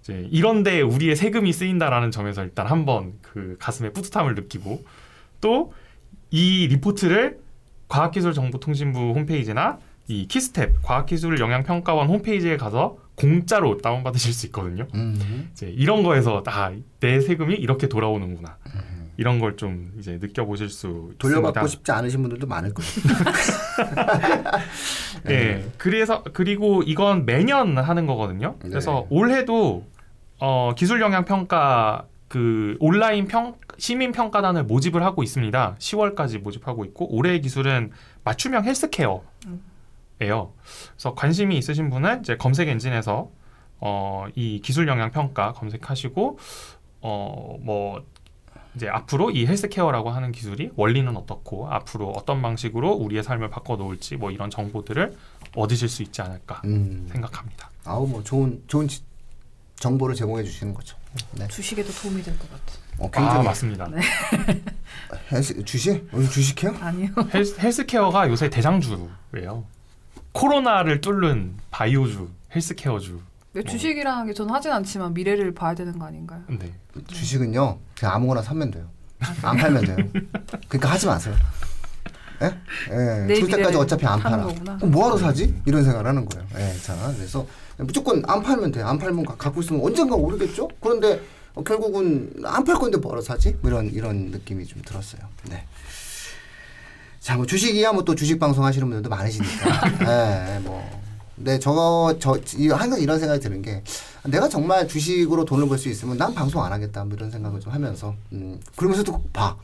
이제 0.00 0.28
이런데 0.30 0.80
우리의 0.80 1.16
세금이 1.16 1.52
쓰인다라는 1.52 2.12
점에서 2.12 2.44
일단 2.44 2.68
한번 2.68 3.14
그 3.22 3.56
가슴에 3.58 3.90
뿌듯함을 3.90 4.36
느끼고 4.36 4.84
또 5.40 5.72
이 6.30 6.66
리포트를 6.68 7.40
과학기술정보통신부 7.88 9.12
홈페이지나 9.14 9.78
이 10.08 10.26
키스텝 10.26 10.82
과학기술영양평가원 10.82 12.08
홈페이지에 12.08 12.56
가서 12.56 12.98
공짜로 13.18 13.78
다운받으실 13.78 14.32
수 14.32 14.46
있거든요. 14.46 14.86
음. 14.94 15.48
이제 15.52 15.66
이런 15.66 16.02
거에서 16.02 16.42
아, 16.46 16.72
내 17.00 17.20
세금이 17.20 17.54
이렇게 17.54 17.88
돌아오는구나. 17.88 18.56
이런 19.16 19.40
걸 19.40 19.56
좀 19.56 19.90
이제 19.98 20.18
느껴보실 20.20 20.68
수 20.68 21.12
돌려받고 21.18 21.48
있습니다. 21.48 21.66
싶지 21.66 21.90
않으신 21.92 22.22
분들도 22.22 22.46
많을 22.46 22.72
거예요. 22.72 22.90
예. 25.30 25.64
그래서 25.76 26.22
그리고 26.32 26.82
이건 26.84 27.26
매년 27.26 27.76
하는 27.78 28.06
거거든요. 28.06 28.56
그래서 28.60 29.06
네. 29.10 29.16
올해도 29.16 29.84
어, 30.40 30.72
기술 30.76 31.00
영향 31.00 31.24
평가 31.24 32.06
그 32.28 32.76
온라인 32.78 33.26
평 33.26 33.56
시민 33.78 34.12
평가단을 34.12 34.64
모집을 34.64 35.02
하고 35.02 35.22
있습니다. 35.24 35.76
10월까지 35.78 36.38
모집하고 36.40 36.84
있고 36.84 37.12
올해의 37.14 37.40
기술은 37.40 37.90
맞춤형 38.24 38.64
헬스케어 38.64 39.22
예요. 40.20 40.52
그래서 40.92 41.14
관심이 41.14 41.56
있으신 41.58 41.90
분은 41.90 42.20
이제 42.20 42.36
검색 42.36 42.68
엔진에서 42.68 43.30
어, 43.80 44.26
이 44.34 44.60
기술 44.60 44.88
영향 44.88 45.10
평가 45.10 45.52
검색하시고 45.52 46.38
어, 47.02 47.56
뭐 47.60 48.04
이제 48.74 48.88
앞으로 48.88 49.30
이 49.30 49.46
헬스케어라고 49.46 50.10
하는 50.10 50.30
기술이 50.32 50.70
원리는 50.76 51.16
어떻고 51.16 51.68
앞으로 51.70 52.10
어떤 52.10 52.42
방식으로 52.42 52.92
우리의 52.92 53.22
삶을 53.22 53.50
바꿔 53.50 53.76
놓을지 53.76 54.16
뭐 54.16 54.30
이런 54.30 54.50
정보들을 54.50 55.16
얻으실 55.56 55.88
수 55.88 56.02
있지 56.02 56.20
않을까 56.22 56.60
음. 56.64 57.08
생각합니다. 57.10 57.70
아우 57.84 58.06
뭐 58.06 58.22
좋은 58.22 58.62
좋은 58.66 58.86
지- 58.88 59.02
정보를 59.76 60.14
제공해 60.16 60.42
주시는 60.44 60.74
거죠. 60.74 60.96
네. 61.32 61.46
주식에도 61.48 61.90
도움이 61.92 62.22
될 62.22 62.36
것 62.38 62.50
같아. 62.50 62.62
어, 62.98 63.06
아 63.06 63.10
굉장히 63.10 63.44
맞습니다. 63.44 63.88
헬스, 65.30 65.64
주식? 65.64 66.08
오늘 66.12 66.28
주식해요? 66.28 66.74
아니요. 66.80 67.08
헬스, 67.32 67.58
헬스케어가 67.60 68.28
요새 68.28 68.50
대장주예요. 68.50 69.64
코로나를 70.32 71.00
뚫는 71.00 71.54
바이오주, 71.70 72.28
헬스케어주. 72.54 73.20
왜 73.54 73.62
주식이라는 73.62 74.26
게 74.26 74.34
저는 74.34 74.54
하진 74.54 74.70
않지만 74.72 75.14
미래를 75.14 75.54
봐야 75.54 75.74
되는 75.74 75.98
거 75.98 76.04
아닌가요? 76.06 76.42
네. 76.48 76.72
주식은요 77.06 77.78
그냥 77.98 78.14
아무거나 78.14 78.42
사면 78.42 78.70
돼요. 78.70 78.88
안 79.42 79.56
팔면 79.56 79.84
돼요. 79.84 79.96
그러니까 80.68 80.90
하지 80.92 81.06
마세요. 81.06 81.34
예? 82.42 82.46
예. 82.92 83.26
내 83.26 83.34
죽을 83.34 83.56
때까지 83.56 83.76
어차피 83.78 84.06
안 84.06 84.20
팔아. 84.20 84.44
거구나. 84.44 84.76
그럼 84.76 84.92
뭐하러 84.92 85.16
사지? 85.16 85.60
이런 85.66 85.82
생각을 85.82 86.06
하는 86.06 86.24
거예요. 86.24 86.46
예, 86.56 86.78
자, 86.78 86.94
그래서 87.16 87.44
무조건 87.78 88.22
안 88.28 88.42
팔면 88.42 88.70
돼. 88.70 88.80
안 88.82 88.96
팔면 88.96 89.24
가- 89.24 89.34
갖고 89.36 89.60
있으면 89.60 89.82
언젠가 89.84 90.14
오르겠죠? 90.14 90.68
그런데 90.80 91.20
어, 91.54 91.64
결국은 91.64 92.32
안 92.44 92.64
팔 92.64 92.76
건데 92.76 92.98
뭐하러 92.98 93.20
사지? 93.22 93.56
뭐 93.60 93.70
이런 93.70 93.86
이런 93.86 94.26
느낌이 94.30 94.64
좀 94.66 94.82
들었어요. 94.82 95.22
네. 95.50 95.64
자, 97.28 97.36
뭐 97.36 97.44
주식이야 97.44 97.92
뭐 97.92 98.04
또 98.04 98.14
주식 98.14 98.38
방송 98.38 98.64
하시는 98.64 98.86
분들도 98.88 99.10
많으시니까. 99.10 99.82
예, 100.56 100.58
뭐. 100.60 100.82
근데 101.36 101.58
저, 101.58 102.16
저, 102.18 102.38
이- 102.56 102.68
항상 102.70 102.98
이런 102.98 103.18
생각이 103.20 103.38
드는 103.38 103.60
게, 103.60 103.82
내가 104.24 104.48
정말 104.48 104.88
주식으로 104.88 105.44
돈을 105.44 105.68
벌 105.68 105.76
수 105.76 105.90
있으면 105.90 106.16
난 106.16 106.34
방송 106.34 106.64
안 106.64 106.72
하겠다. 106.72 107.04
뭐 107.04 107.14
이런 107.18 107.30
생각을 107.30 107.60
좀 107.60 107.70
하면서, 107.70 108.14
음, 108.32 108.58
그러면서도 108.76 109.22
봐. 109.30 109.54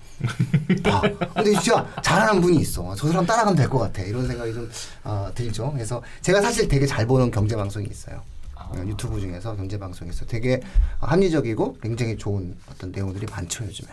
봐. 0.83 1.01
근데 1.35 1.53
진짜 1.53 1.87
잘하는 2.03 2.43
분이 2.43 2.59
있어. 2.59 2.95
저 2.97 3.09
사람 3.09 3.25
따라가면 3.25 3.57
될 3.57 3.71
것 3.71 3.79
같아. 3.79 4.03
이런 4.03 4.29
생각이 4.29 4.53
좀, 4.53 4.71
어, 5.05 5.31
들죠. 5.35 5.73
그래서 5.73 6.03
제가 6.21 6.43
사실 6.43 6.69
되게 6.69 6.85
잘 6.87 7.07
보는 7.07 7.31
경제 7.31 7.57
방송이 7.57 7.87
있어요. 7.91 8.21
어, 8.57 8.75
유튜브 8.87 9.19
중에서 9.19 9.57
경제 9.57 9.79
방송에서 9.79 10.27
되게 10.27 10.61
합리적이고 11.01 11.79
굉장히 11.83 12.19
좋은 12.19 12.55
어떤 12.71 12.93
내용들이 12.93 13.25
많죠, 13.31 13.65
요즘에. 13.65 13.89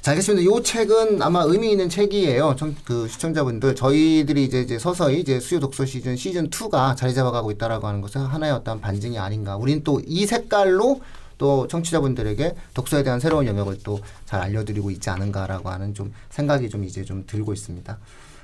자, 0.00 0.12
알겠습니다. 0.12 0.48
이 0.48 0.62
책은 0.62 1.22
아마 1.22 1.42
의미 1.42 1.72
있는 1.72 1.88
책이에요. 1.88 2.54
청, 2.56 2.74
그 2.84 3.08
시청자분들 3.08 3.74
저희들이 3.74 4.44
이제, 4.44 4.60
이제 4.60 4.78
서서히 4.78 5.20
이제 5.20 5.40
수요 5.40 5.58
독서 5.60 5.84
시즌 5.84 6.16
시즌 6.16 6.50
2가 6.50 6.96
자리 6.96 7.12
잡아가고 7.14 7.50
있다라고 7.50 7.86
하는 7.86 8.00
것은 8.00 8.20
하나의 8.22 8.52
어떤 8.52 8.80
반증이 8.80 9.18
아닌가. 9.18 9.56
우리는 9.56 9.82
또이 9.82 10.24
색깔로 10.26 11.00
또 11.36 11.66
청취자분들에게 11.66 12.54
독서에 12.74 13.02
대한 13.02 13.20
새로운 13.20 13.46
영역을 13.46 13.78
또 13.82 14.00
잘 14.24 14.40
알려드리고 14.40 14.90
있지 14.90 15.08
않은가라고 15.10 15.70
하는 15.70 15.94
좀 15.94 16.12
생각이 16.30 16.68
좀 16.68 16.84
이제 16.84 17.02
좀 17.04 17.24
들고 17.26 17.52
있습니다. 17.52 17.98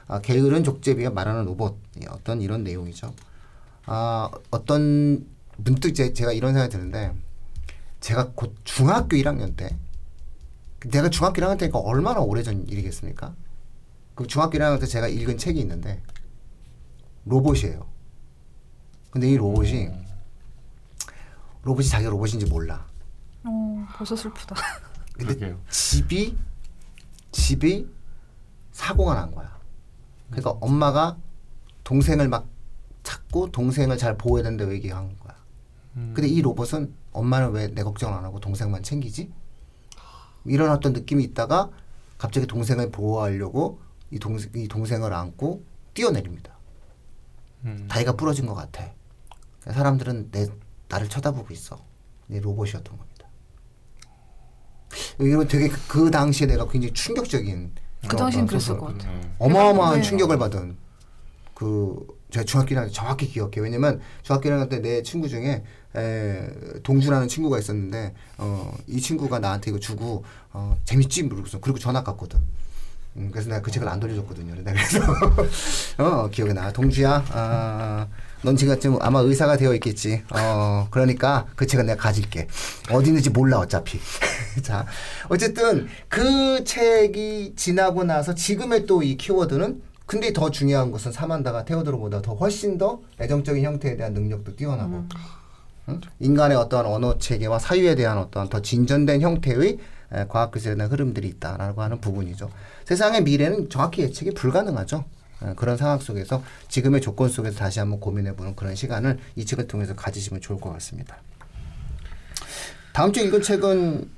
아, 0.08 0.20
게으른 0.20 0.64
족제비가 0.64 1.10
말하는 1.10 1.44
로봇 1.44 1.76
예, 2.02 2.06
어떤 2.10 2.40
이런 2.40 2.64
내용이죠. 2.64 3.12
아, 3.86 4.30
어떤 4.50 5.26
문득 5.58 5.94
제, 5.94 6.12
제가 6.12 6.32
이런 6.32 6.52
생각이 6.52 6.72
드는데 6.72 7.12
제가 8.00 8.30
곧 8.34 8.54
중학교 8.64 9.16
1학년 9.16 9.56
때 9.56 9.76
내가 10.90 11.08
중학교 11.10 11.40
1학년 11.40 11.58
때니까 11.58 11.78
얼마나 11.78 12.20
오래전 12.20 12.66
일이겠습니까? 12.68 13.34
그 14.14 14.26
중학교 14.26 14.58
1학년 14.58 14.80
때 14.80 14.86
제가 14.86 15.08
읽은 15.08 15.38
책이 15.38 15.58
있는데 15.60 16.02
로봇이에요. 17.24 17.86
근데 19.10 19.30
이 19.30 19.36
로봇이 19.36 19.88
로봇이 21.62 21.88
자기가 21.88 22.10
로봇인지 22.10 22.46
몰라. 22.46 22.86
어, 23.44 23.86
벌써 23.96 24.14
슬프다. 24.16 24.54
근데 25.14 25.34
그러게요. 25.34 25.60
집이 25.70 26.36
집이 27.32 27.88
사고가 28.72 29.14
난 29.14 29.30
거야. 29.30 29.58
그러니까 30.30 30.50
엄마가 30.60 31.16
동생을 31.84 32.28
막 32.28 32.46
찾고 33.02 33.50
동생을 33.52 33.96
잘 33.98 34.16
보호해야 34.16 34.42
된다고 34.44 34.72
얘기한 34.72 35.16
거야. 35.18 35.34
음. 35.96 36.12
근데 36.14 36.28
이 36.28 36.42
로봇은 36.42 36.92
엄마는 37.12 37.52
왜 37.52 37.68
내 37.68 37.82
걱정을 37.82 38.16
안 38.16 38.24
하고 38.24 38.40
동생만 38.40 38.82
챙기지? 38.82 39.30
이런 40.44 40.70
어떤 40.70 40.92
느낌이 40.92 41.22
있다가 41.24 41.70
갑자기 42.18 42.46
동생을 42.46 42.90
보호하려고 42.90 43.80
이 44.10 44.18
동생 44.18 44.50
이 44.54 44.68
동생을 44.68 45.12
안고 45.12 45.64
뛰어내립니다. 45.94 46.56
음. 47.64 47.86
다리가 47.90 48.12
부러진 48.12 48.46
것 48.46 48.54
같아. 48.54 48.92
사람들은 49.70 50.30
내 50.30 50.46
나를 50.88 51.08
쳐다보고 51.08 51.52
있어. 51.52 51.78
내 52.26 52.40
로봇이었던 52.40 52.96
겁니다. 52.96 53.28
이건 55.20 55.48
되게 55.48 55.68
그, 55.68 55.78
그 55.88 56.10
당시에 56.10 56.46
내가 56.46 56.68
굉장히 56.68 56.92
충격적인 56.92 57.72
그 58.08 58.16
당시엔 58.16 58.46
그랬을. 58.46 58.78
것 58.78 58.86
같아요. 58.86 59.18
네. 59.18 59.34
어마어마한 59.38 59.96
네. 59.96 60.02
충격을 60.02 60.38
받은 60.38 60.76
그 61.54 62.06
제가 62.34 62.44
중학교 62.44 62.74
1학년 62.74 62.86
때 62.86 62.92
정확히 62.92 63.28
기억해. 63.28 63.60
왜냐면 63.60 64.00
중학교 64.22 64.48
1학년 64.50 64.68
때 64.68 64.80
내 64.80 65.02
친구 65.02 65.28
중에 65.28 65.62
에, 65.96 66.48
동준하는 66.82 67.28
친구가 67.28 67.60
있었는데 67.60 68.12
어, 68.38 68.76
이 68.88 69.00
친구가 69.00 69.38
나한테 69.38 69.70
이거 69.70 69.78
주고 69.78 70.24
어, 70.52 70.76
재밌지 70.84 71.22
모르겠어. 71.22 71.60
그리고 71.60 71.78
전화 71.78 72.02
갔거든. 72.02 72.40
음, 73.16 73.28
그래서 73.30 73.48
내가 73.48 73.62
그 73.62 73.70
책을 73.70 73.86
안 73.88 74.00
돌려줬거든요. 74.00 74.56
그래서 74.64 74.98
어 76.02 76.28
기억이 76.28 76.52
나. 76.52 76.72
동주야, 76.72 77.24
아, 77.30 78.08
넌 78.42 78.56
지금 78.56 78.98
아마 79.00 79.20
의사가 79.20 79.56
되어 79.56 79.72
있겠지. 79.74 80.24
어 80.30 80.88
그러니까 80.90 81.46
그 81.54 81.64
책은 81.64 81.86
내가 81.86 82.02
가질게. 82.02 82.48
어디 82.90 83.10
있는지 83.10 83.30
몰라 83.30 83.58
어차피. 83.60 84.00
자 84.62 84.84
어쨌든 85.28 85.86
그 86.08 86.64
책이 86.64 87.52
지나고 87.54 88.02
나서 88.02 88.34
지금의 88.34 88.86
또 88.86 89.00
이 89.04 89.16
키워드는 89.16 89.80
근데 90.06 90.32
더 90.32 90.50
중요한 90.50 90.90
것은 90.90 91.12
사만다가 91.12 91.64
테오드로보다 91.64 92.22
더 92.22 92.34
훨씬 92.34 92.76
더 92.78 93.00
애정적인 93.20 93.64
형태에 93.64 93.96
대한 93.96 94.12
능력도 94.12 94.56
뛰어나고 94.56 95.04
응? 95.88 96.00
인간의 96.20 96.56
어떠한 96.56 96.86
언어 96.86 97.18
체계와 97.18 97.58
사유에 97.58 97.94
대한 97.94 98.18
어떠한 98.18 98.48
더 98.48 98.60
진전된 98.60 99.20
형태의 99.20 99.78
에, 100.12 100.26
과학 100.28 100.52
기술에 100.52 100.74
대한 100.76 100.90
흐름들이 100.90 101.28
있다라고 101.28 101.82
하는 101.82 102.00
부분이죠. 102.00 102.50
세상의 102.84 103.22
미래는 103.22 103.70
정확히 103.70 104.02
예측이 104.02 104.32
불가능하죠. 104.32 105.04
에, 105.42 105.54
그런 105.54 105.76
상황 105.76 105.98
속에서 105.98 106.42
지금의 106.68 107.00
조건 107.00 107.28
속에서 107.28 107.58
다시 107.58 107.80
한번 107.80 108.00
고민해보는 108.00 108.56
그런 108.56 108.74
시간을 108.74 109.18
이 109.36 109.44
책을 109.44 109.66
통해서 109.66 109.94
가지시면 109.94 110.40
좋을 110.40 110.60
것 110.60 110.70
같습니다. 110.74 111.16
다음 112.92 113.12
주 113.12 113.20
읽은 113.20 113.42
책은 113.42 114.08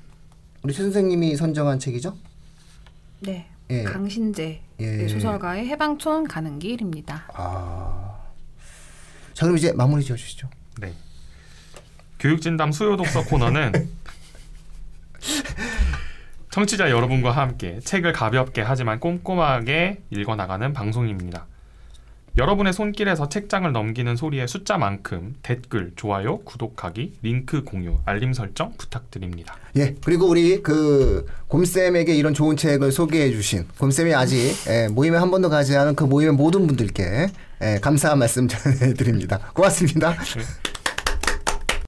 우리 0.63 0.73
최 0.73 0.83
선생님이 0.83 1.35
선정한 1.35 1.79
책이죠? 1.79 2.15
네. 3.21 3.47
예. 3.69 3.83
강신재 3.83 4.61
예. 4.79 5.07
소설가의 5.07 5.67
해방촌 5.67 6.27
가는 6.27 6.59
길입니다. 6.59 7.25
아, 7.33 8.17
자 9.33 9.45
그럼 9.45 9.57
이제 9.57 9.73
마무리 9.73 10.03
지어주시죠. 10.03 10.49
네. 10.79 10.93
교육진담 12.19 12.71
수요 12.71 12.97
독서 12.97 13.23
코너는 13.23 13.71
청취자 16.51 16.89
여러분과 16.89 17.31
함께 17.31 17.79
책을 17.79 18.13
가볍게 18.13 18.61
하지만 18.61 18.99
꼼꼼하게 18.99 20.01
읽어나가는 20.09 20.73
방송입니다. 20.73 21.45
여러분의 22.37 22.71
손길에서 22.71 23.29
책장을 23.29 23.71
넘기는 23.71 24.15
소리의 24.15 24.47
숫자만큼 24.47 25.37
댓글, 25.41 25.91
좋아요, 25.95 26.37
구독하기, 26.39 27.13
링크 27.23 27.63
공유, 27.63 27.97
알림 28.05 28.31
설정 28.33 28.73
부탁드립니다. 28.77 29.55
예, 29.75 29.95
그리고 30.03 30.27
우리 30.27 30.61
그 30.61 31.25
곰쌤에게 31.47 32.15
이런 32.15 32.35
좋은 32.35 32.55
책을 32.55 32.91
소개해 32.91 33.31
주신 33.31 33.65
곰쌤이 33.79 34.13
아직 34.13 34.53
예, 34.69 34.87
모임에 34.87 35.17
한 35.17 35.31
번도 35.31 35.49
가지 35.49 35.75
않은 35.75 35.95
그 35.95 36.03
모임의 36.03 36.35
모든 36.35 36.67
분들께 36.67 37.29
예, 37.63 37.79
감사한 37.81 38.19
말씀 38.19 38.47
전해드립니다. 38.47 39.39
고맙습니다. 39.53 40.11
네. 40.11 40.76